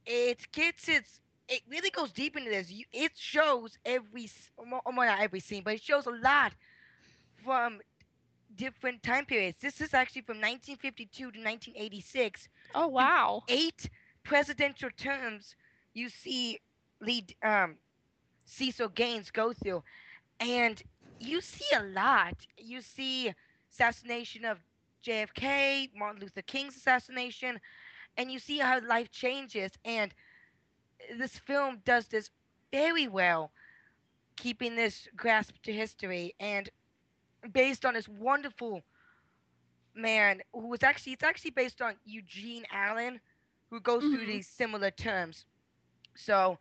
[0.06, 1.20] it gets its.
[1.48, 2.70] It really goes deep into this.
[2.70, 6.52] You, it shows every, s- well, well, not every scene, but it shows a lot
[7.42, 7.80] from
[8.56, 9.58] different time periods.
[9.60, 12.48] This is actually from 1952 to 1986.
[12.74, 13.42] Oh wow!
[13.48, 13.88] Eight
[14.24, 15.56] presidential terms
[15.94, 16.60] you see
[17.00, 17.76] lead um,
[18.44, 19.82] Cecil Gaines go through,
[20.40, 20.82] and
[21.18, 22.34] you see a lot.
[22.56, 23.32] You see
[23.70, 24.58] assassination of
[25.04, 27.58] JFK, Martin Luther King's assassination,
[28.16, 29.72] and you see how life changes.
[29.84, 30.14] And
[31.16, 32.30] this film does this
[32.70, 33.50] very well,
[34.36, 36.68] keeping this grasp to history and
[37.50, 38.82] based on this wonderful
[39.94, 43.20] man who was actually it's actually based on Eugene Allen,
[43.70, 44.26] who goes through Mhm.
[44.26, 45.46] these similar terms.
[46.14, 46.58] So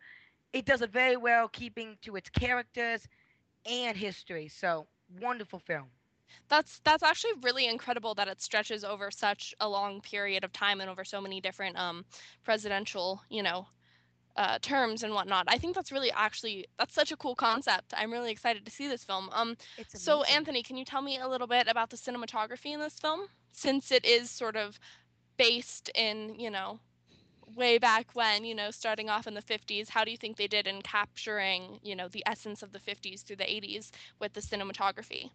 [0.52, 3.08] it does it very well, keeping to its characters
[3.64, 4.48] and history.
[4.48, 4.86] So
[5.20, 5.90] wonderful film.
[6.48, 10.80] That's that's actually really incredible that it stretches over such a long period of time
[10.80, 12.04] and over so many different um
[12.44, 13.68] presidential, you know,
[14.36, 15.44] uh, terms and whatnot.
[15.48, 17.92] I think that's really actually that's such a cool concept.
[17.96, 19.28] I'm really excited to see this film.
[19.32, 19.56] Um,
[19.88, 20.22] so.
[20.24, 23.90] Anthony, can you tell me a little bit about the cinematography in this film, since
[23.90, 24.78] it is sort of
[25.36, 26.78] based in, you know,
[27.54, 29.88] way back when, you know, starting off in the 50s.
[29.88, 33.22] How do you think they did in capturing, you know, the essence of the 50s
[33.22, 35.30] through the 80s with the cinematography?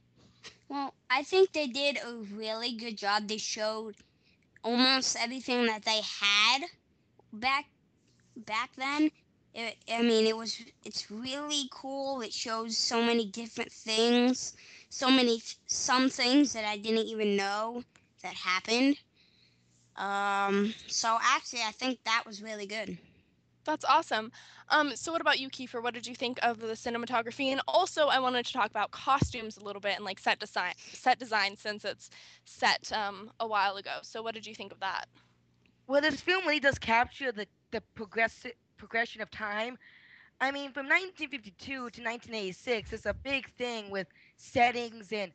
[0.69, 3.27] Well, I think they did a really good job.
[3.27, 3.95] They showed
[4.63, 6.63] almost everything that they had
[7.31, 7.65] back
[8.45, 9.09] back then.
[9.53, 12.21] It, I mean, it was it's really cool.
[12.21, 14.55] It shows so many different things,
[14.89, 17.83] so many some things that I didn't even know
[18.21, 18.97] that happened.
[19.95, 22.97] Um, so actually, I think that was really good.
[23.65, 24.31] That's awesome.
[24.69, 25.81] Um, so what about you, Kiefer?
[25.81, 27.51] What did you think of the cinematography?
[27.51, 30.73] And also, I wanted to talk about costumes a little bit and like set design,
[30.93, 32.09] set design since it's
[32.45, 33.99] set um, a while ago.
[34.03, 35.07] So what did you think of that?
[35.87, 39.77] Well, this film really does capture the the progressive progression of time.
[40.39, 45.31] I mean, from 1952 to 1986, it's a big thing with settings and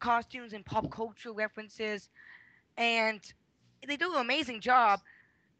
[0.00, 2.08] costumes and pop culture references,
[2.76, 3.20] and
[3.86, 5.00] they do an amazing job.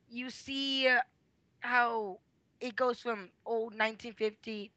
[0.09, 1.01] You see uh,
[1.61, 2.21] how
[2.61, 4.73] it goes from old 1950,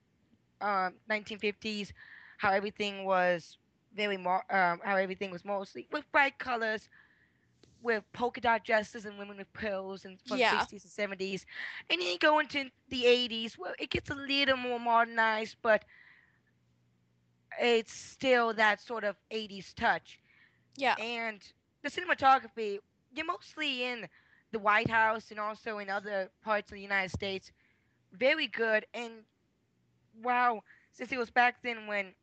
[0.61, 1.91] um, 1950s,
[2.37, 3.57] how everything was
[3.95, 6.89] very um, how everything was mostly with bright colors,
[7.81, 10.43] with polka dot dresses and women with pearls and from Yeah.
[10.43, 11.45] 60s and 70s.
[11.89, 15.83] And then you go into the 80s where it gets a little more modernized, but
[17.59, 20.19] it's still that sort of 80s touch.
[20.75, 20.97] Yeah.
[20.97, 21.41] And
[21.83, 22.79] the cinematography,
[23.11, 24.07] you're mostly in
[24.51, 27.51] the White House and also in other parts of the United States.
[28.11, 28.85] Very good.
[28.93, 29.23] And
[30.21, 30.61] wow,
[30.91, 32.13] since it was back then when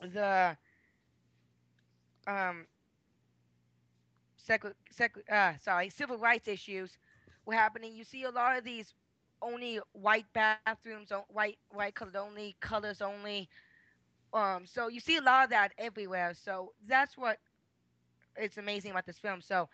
[0.00, 0.56] the
[2.26, 2.66] um
[4.48, 6.98] secu- secu- uh, sorry, civil rights issues
[7.46, 7.94] were happening.
[7.94, 8.94] You see a lot of these
[9.42, 10.92] only white bathrooms,
[11.28, 13.48] white white colored only, colors only.
[14.32, 16.34] Um, so you see a lot of that everywhere.
[16.34, 17.38] So that's what
[18.36, 19.40] it's amazing about this film.
[19.40, 19.68] So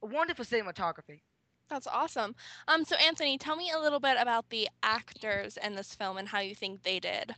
[0.00, 1.20] wonderful cinematography.
[1.68, 2.34] That's awesome.
[2.68, 6.28] Um, so Anthony, tell me a little bit about the actors in this film and
[6.28, 7.34] how you think they did.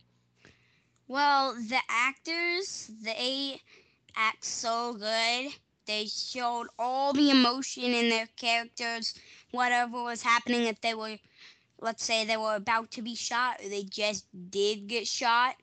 [1.07, 3.61] Well, the actors, they
[4.15, 5.53] act so good.
[5.87, 9.15] They showed all the emotion in their characters,
[9.51, 11.17] whatever was happening, if they were,
[11.79, 15.55] let's say, they were about to be shot or they just did get shot.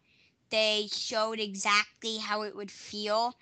[0.50, 3.34] They showed exactly how it would feel.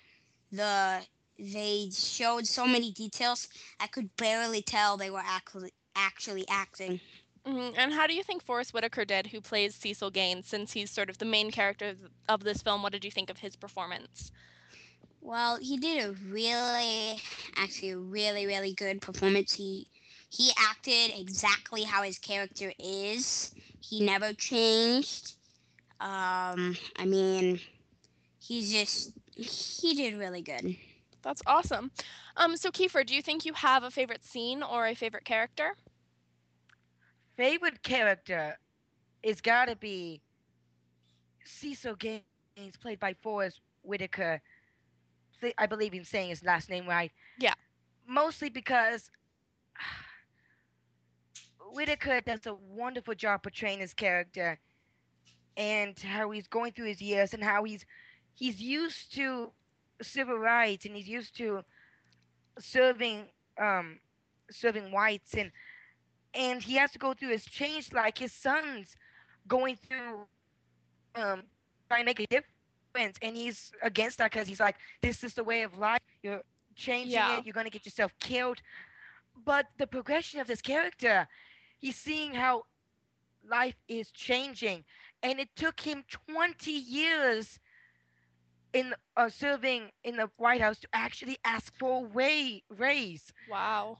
[0.51, 1.05] The
[1.39, 3.47] they showed so many details
[3.79, 7.01] I could barely tell they were actually actually acting.
[7.45, 10.91] hmm And how do you think Forest Whitaker did, who plays Cecil Gaines, since he's
[10.91, 11.95] sort of the main character
[12.27, 12.81] of this film?
[12.83, 14.31] What did you think of his performance?
[15.23, 17.21] Well, he did a really,
[17.57, 19.55] actually, a really, really good performance.
[19.55, 19.89] He
[20.29, 23.53] he acted exactly how his character is.
[23.81, 25.35] He never changed.
[25.99, 27.59] Um, I mean,
[28.39, 30.77] he's just he did really good.
[31.23, 31.91] That's awesome.
[32.37, 35.75] Um, so Kiefer, do you think you have a favorite scene or a favorite character?
[37.37, 38.59] Favorite character
[39.23, 40.21] is gotta be
[41.45, 44.41] Cecil Gaines, played by Forest Whitaker.
[45.43, 47.13] Th- I believe I'm saying his last name right.
[47.37, 47.55] Yeah.
[48.07, 49.11] Mostly because
[51.73, 54.59] Whitaker does a wonderful job portraying his character
[55.57, 57.85] and how he's going through his years and how he's
[58.35, 59.51] he's used to
[60.01, 61.63] civil rights and he's used to
[62.59, 63.29] serving
[63.59, 63.99] um
[64.51, 65.51] serving whites and
[66.33, 68.95] and he has to go through his change like his son's
[69.47, 70.27] going through
[71.15, 71.43] um
[71.89, 72.52] trying to make a difference
[72.95, 76.41] and he's against that because he's like this is the way of life you're
[76.75, 77.37] changing Yeah.
[77.37, 78.61] it you're going to get yourself killed
[79.45, 81.27] but the progression of this character,
[81.79, 82.63] he's seeing how
[83.49, 84.83] life is changing,
[85.23, 87.59] and it took him 20 years
[88.73, 93.31] in uh, serving in the White House to actually ask for a raise.
[93.49, 93.97] Wow.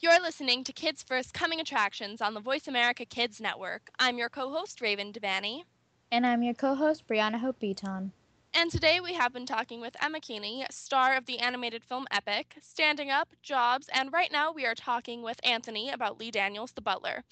[0.00, 3.90] You're listening to Kids First Coming Attractions on the Voice America Kids Network.
[3.98, 5.64] I'm your co host, Raven Devanney.
[6.10, 8.12] And I'm your co host, Brianna Hope Beaton.
[8.54, 12.56] And today we have been talking with Emma Kenney, star of the animated film Epic,
[12.62, 16.80] Standing Up, Jobs, and right now we are talking with Anthony about Lee Daniels, the
[16.80, 17.24] butler.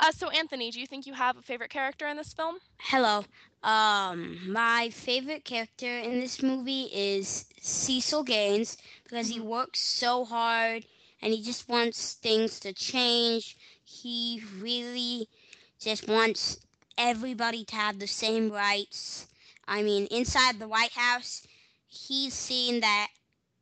[0.00, 2.56] Uh, so, Anthony, do you think you have a favorite character in this film?
[2.80, 3.22] Hello.
[3.62, 10.86] Um, my favorite character in this movie is Cecil Gaines because he works so hard
[11.20, 13.58] and he just wants things to change.
[13.84, 15.28] He really
[15.78, 16.58] just wants
[16.98, 19.26] everybody to have the same rights.
[19.66, 21.46] I mean, inside the White House,
[21.88, 23.08] he's seen that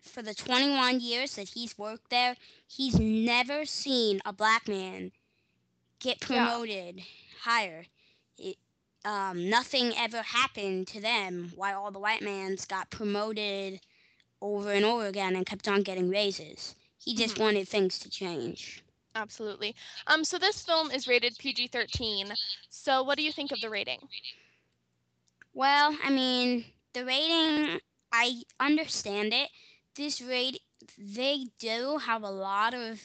[0.02, 5.12] for the 21 years that he's worked there, he's never seen a black man
[6.00, 7.04] get promoted yeah.
[7.40, 7.84] higher.
[8.38, 8.56] It,
[9.04, 13.80] um, nothing ever happened to them while all the white mans got promoted
[14.42, 16.74] over and over again and kept on getting raises.
[16.98, 17.44] He just mm-hmm.
[17.44, 18.82] wanted things to change.
[19.14, 19.74] Absolutely.
[20.06, 22.32] Um, so this film is rated PG-13.
[22.68, 23.98] So what do you think of the rating?
[25.52, 27.80] Well, I mean, the rating,
[28.12, 29.48] I understand it.
[29.96, 30.60] This rate,
[30.96, 33.00] they do have a lot of,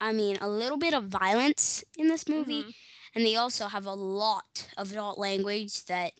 [0.00, 2.70] I mean, a little bit of violence in this movie, mm-hmm.
[3.16, 6.12] and they also have a lot of adult language that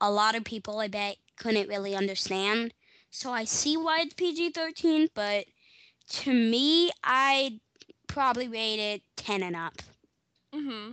[0.00, 2.72] a lot of people, I bet, couldn't really understand.
[3.10, 5.44] So I see why it's PG 13, but
[6.08, 7.60] to me, I'd
[8.16, 9.74] probably rate it 10 and up.
[10.54, 10.92] Mm-hmm.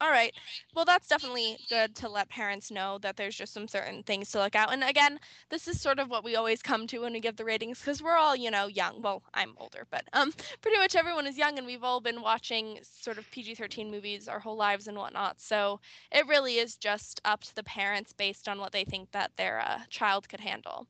[0.00, 0.32] All right.
[0.72, 4.38] Well, that's definitely good to let parents know that there's just some certain things to
[4.38, 4.72] look out.
[4.72, 5.18] And again,
[5.50, 8.00] this is sort of what we always come to when we give the ratings because
[8.00, 9.02] we're all, you know, young.
[9.02, 10.32] Well, I'm older, but um,
[10.62, 14.38] pretty much everyone is young, and we've all been watching sort of PG-13 movies our
[14.38, 15.40] whole lives and whatnot.
[15.40, 15.80] So
[16.12, 19.58] it really is just up to the parents based on what they think that their
[19.58, 20.86] uh, child could handle.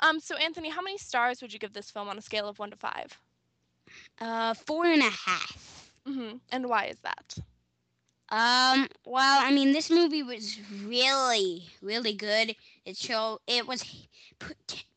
[0.00, 2.58] Um, so Anthony, how many stars would you give this film on a scale of
[2.58, 3.18] one to five?
[4.20, 5.90] Uh, four and a half.
[6.08, 6.36] Mm-hmm.
[6.50, 7.38] And why is that?
[8.30, 12.56] Um, well, I mean, this movie was really, really good.
[12.84, 13.84] It showed it was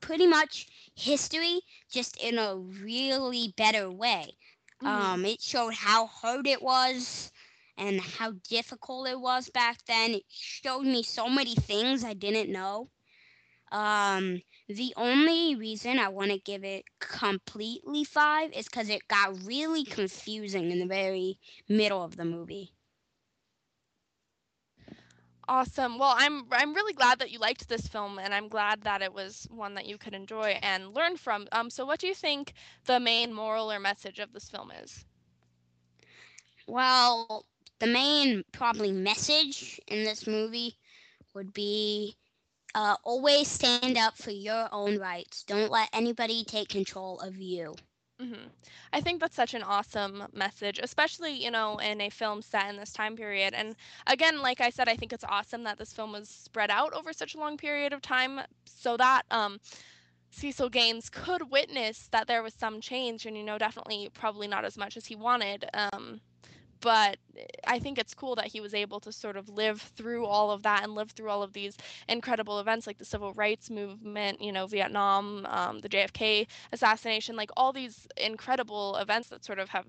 [0.02, 4.34] pretty much history, just in a really better way.
[4.82, 4.88] Mm-hmm.
[4.88, 7.32] Um, it showed how hard it was
[7.78, 10.12] and how difficult it was back then.
[10.16, 12.90] It showed me so many things I didn't know.
[13.72, 19.46] Um, the only reason I want to give it completely five is because it got
[19.46, 22.74] really confusing in the very middle of the movie.
[25.48, 25.98] Awesome.
[25.98, 29.14] Well, I'm I'm really glad that you liked this film, and I'm glad that it
[29.14, 31.48] was one that you could enjoy and learn from.
[31.52, 32.54] Um, so, what do you think
[32.86, 35.06] the main moral or message of this film is?
[36.68, 37.46] Well,
[37.80, 40.78] the main probably message in this movie
[41.34, 42.18] would be
[42.78, 45.44] uh, always stand up for your own rights.
[45.44, 47.74] Don't let anybody take control of you.
[48.22, 48.50] Mm-hmm.
[48.94, 52.78] I think that's such an awesome message, especially, you know, in a film set in
[52.78, 53.56] this time period.
[53.56, 53.76] And
[54.06, 57.14] again, like I said, I think it's awesome that this film was spread out over
[57.14, 59.60] such a long period of time so that um,
[60.30, 64.66] Cecil Gaines could witness that there was some change and, you know, definitely probably not
[64.66, 65.66] as much as he wanted.
[65.74, 66.22] Um,
[66.82, 67.18] but
[67.66, 70.64] I think it's cool that he was able to sort of live through all of
[70.64, 74.52] that and live through all of these incredible events like the civil rights movement, you
[74.52, 79.86] know, Vietnam, um, the JFK assassination, like all these incredible events that sort of have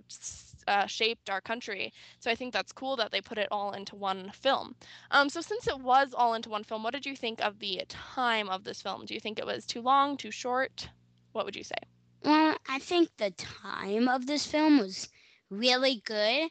[0.67, 1.93] uh, shaped our country.
[2.21, 4.75] So I think that's cool that they put it all into one film.
[5.11, 7.83] Um, so since it was all into one film, what did you think of the
[7.89, 9.07] time of this film?
[9.07, 10.89] Do you think it was too long, too short?
[11.33, 11.77] What would you say?
[12.25, 15.09] Well, I think the time of this film was
[15.51, 16.51] really good.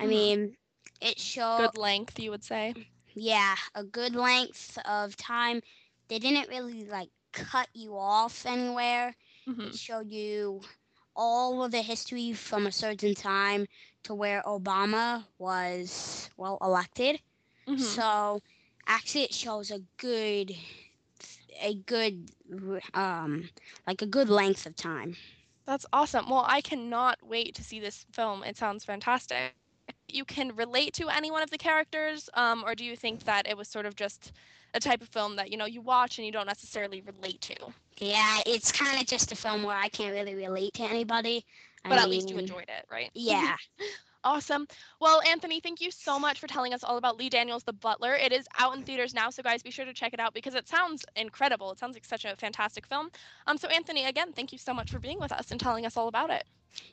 [0.00, 0.10] I mm-hmm.
[0.10, 0.56] mean,
[1.02, 2.74] it showed good length, you would say.
[3.12, 5.60] Yeah, a good length of time.
[6.08, 9.14] They didn't really like cut you off anywhere.
[9.46, 9.60] Mm-hmm.
[9.60, 10.62] It showed you
[11.14, 13.66] all of the history from a certain time
[14.04, 17.20] to where Obama was well elected.
[17.68, 17.82] Mm-hmm.
[17.82, 18.40] So
[18.86, 20.56] actually, it shows a good,
[21.62, 22.30] a good,
[22.94, 23.50] um,
[23.86, 25.14] like a good length of time.
[25.66, 26.30] That's awesome.
[26.30, 28.42] Well, I cannot wait to see this film.
[28.44, 29.52] It sounds fantastic
[30.14, 33.46] you can relate to any one of the characters, um, or do you think that
[33.48, 34.32] it was sort of just
[34.74, 37.56] a type of film that you know you watch and you don't necessarily relate to?
[37.98, 41.44] Yeah, it's kind of just a film where I can't really relate to anybody.
[41.84, 43.10] But I at mean, least you enjoyed it, right?
[43.14, 43.56] Yeah.
[44.22, 44.66] Awesome.
[45.00, 48.14] Well, Anthony, thank you so much for telling us all about Lee Daniels the Butler.
[48.14, 50.54] It is out in theaters now, so guys, be sure to check it out because
[50.54, 51.70] it sounds incredible.
[51.72, 53.10] It sounds like such a fantastic film.
[53.46, 55.96] Um, so Anthony, again, thank you so much for being with us and telling us
[55.96, 56.44] all about it.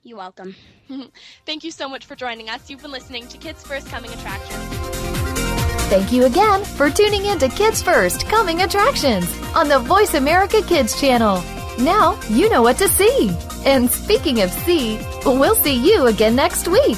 [0.04, 0.56] You're welcome.
[1.46, 2.70] Thank you so much for joining us.
[2.70, 4.64] You've been listening to Kids First Coming Attractions.
[5.90, 9.26] Thank you again for tuning in to Kids First Coming Attractions
[9.56, 11.42] on the Voice America Kids channel.
[11.80, 13.32] Now you know what to see.
[13.66, 16.98] And speaking of see, we'll see you again next week.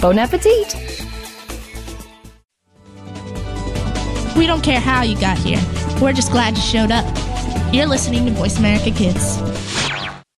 [0.00, 0.76] Bon appetit!
[4.36, 5.60] We don't care how you got here.
[6.00, 7.04] We're just glad you showed up.
[7.74, 9.38] You're listening to Voice America Kids.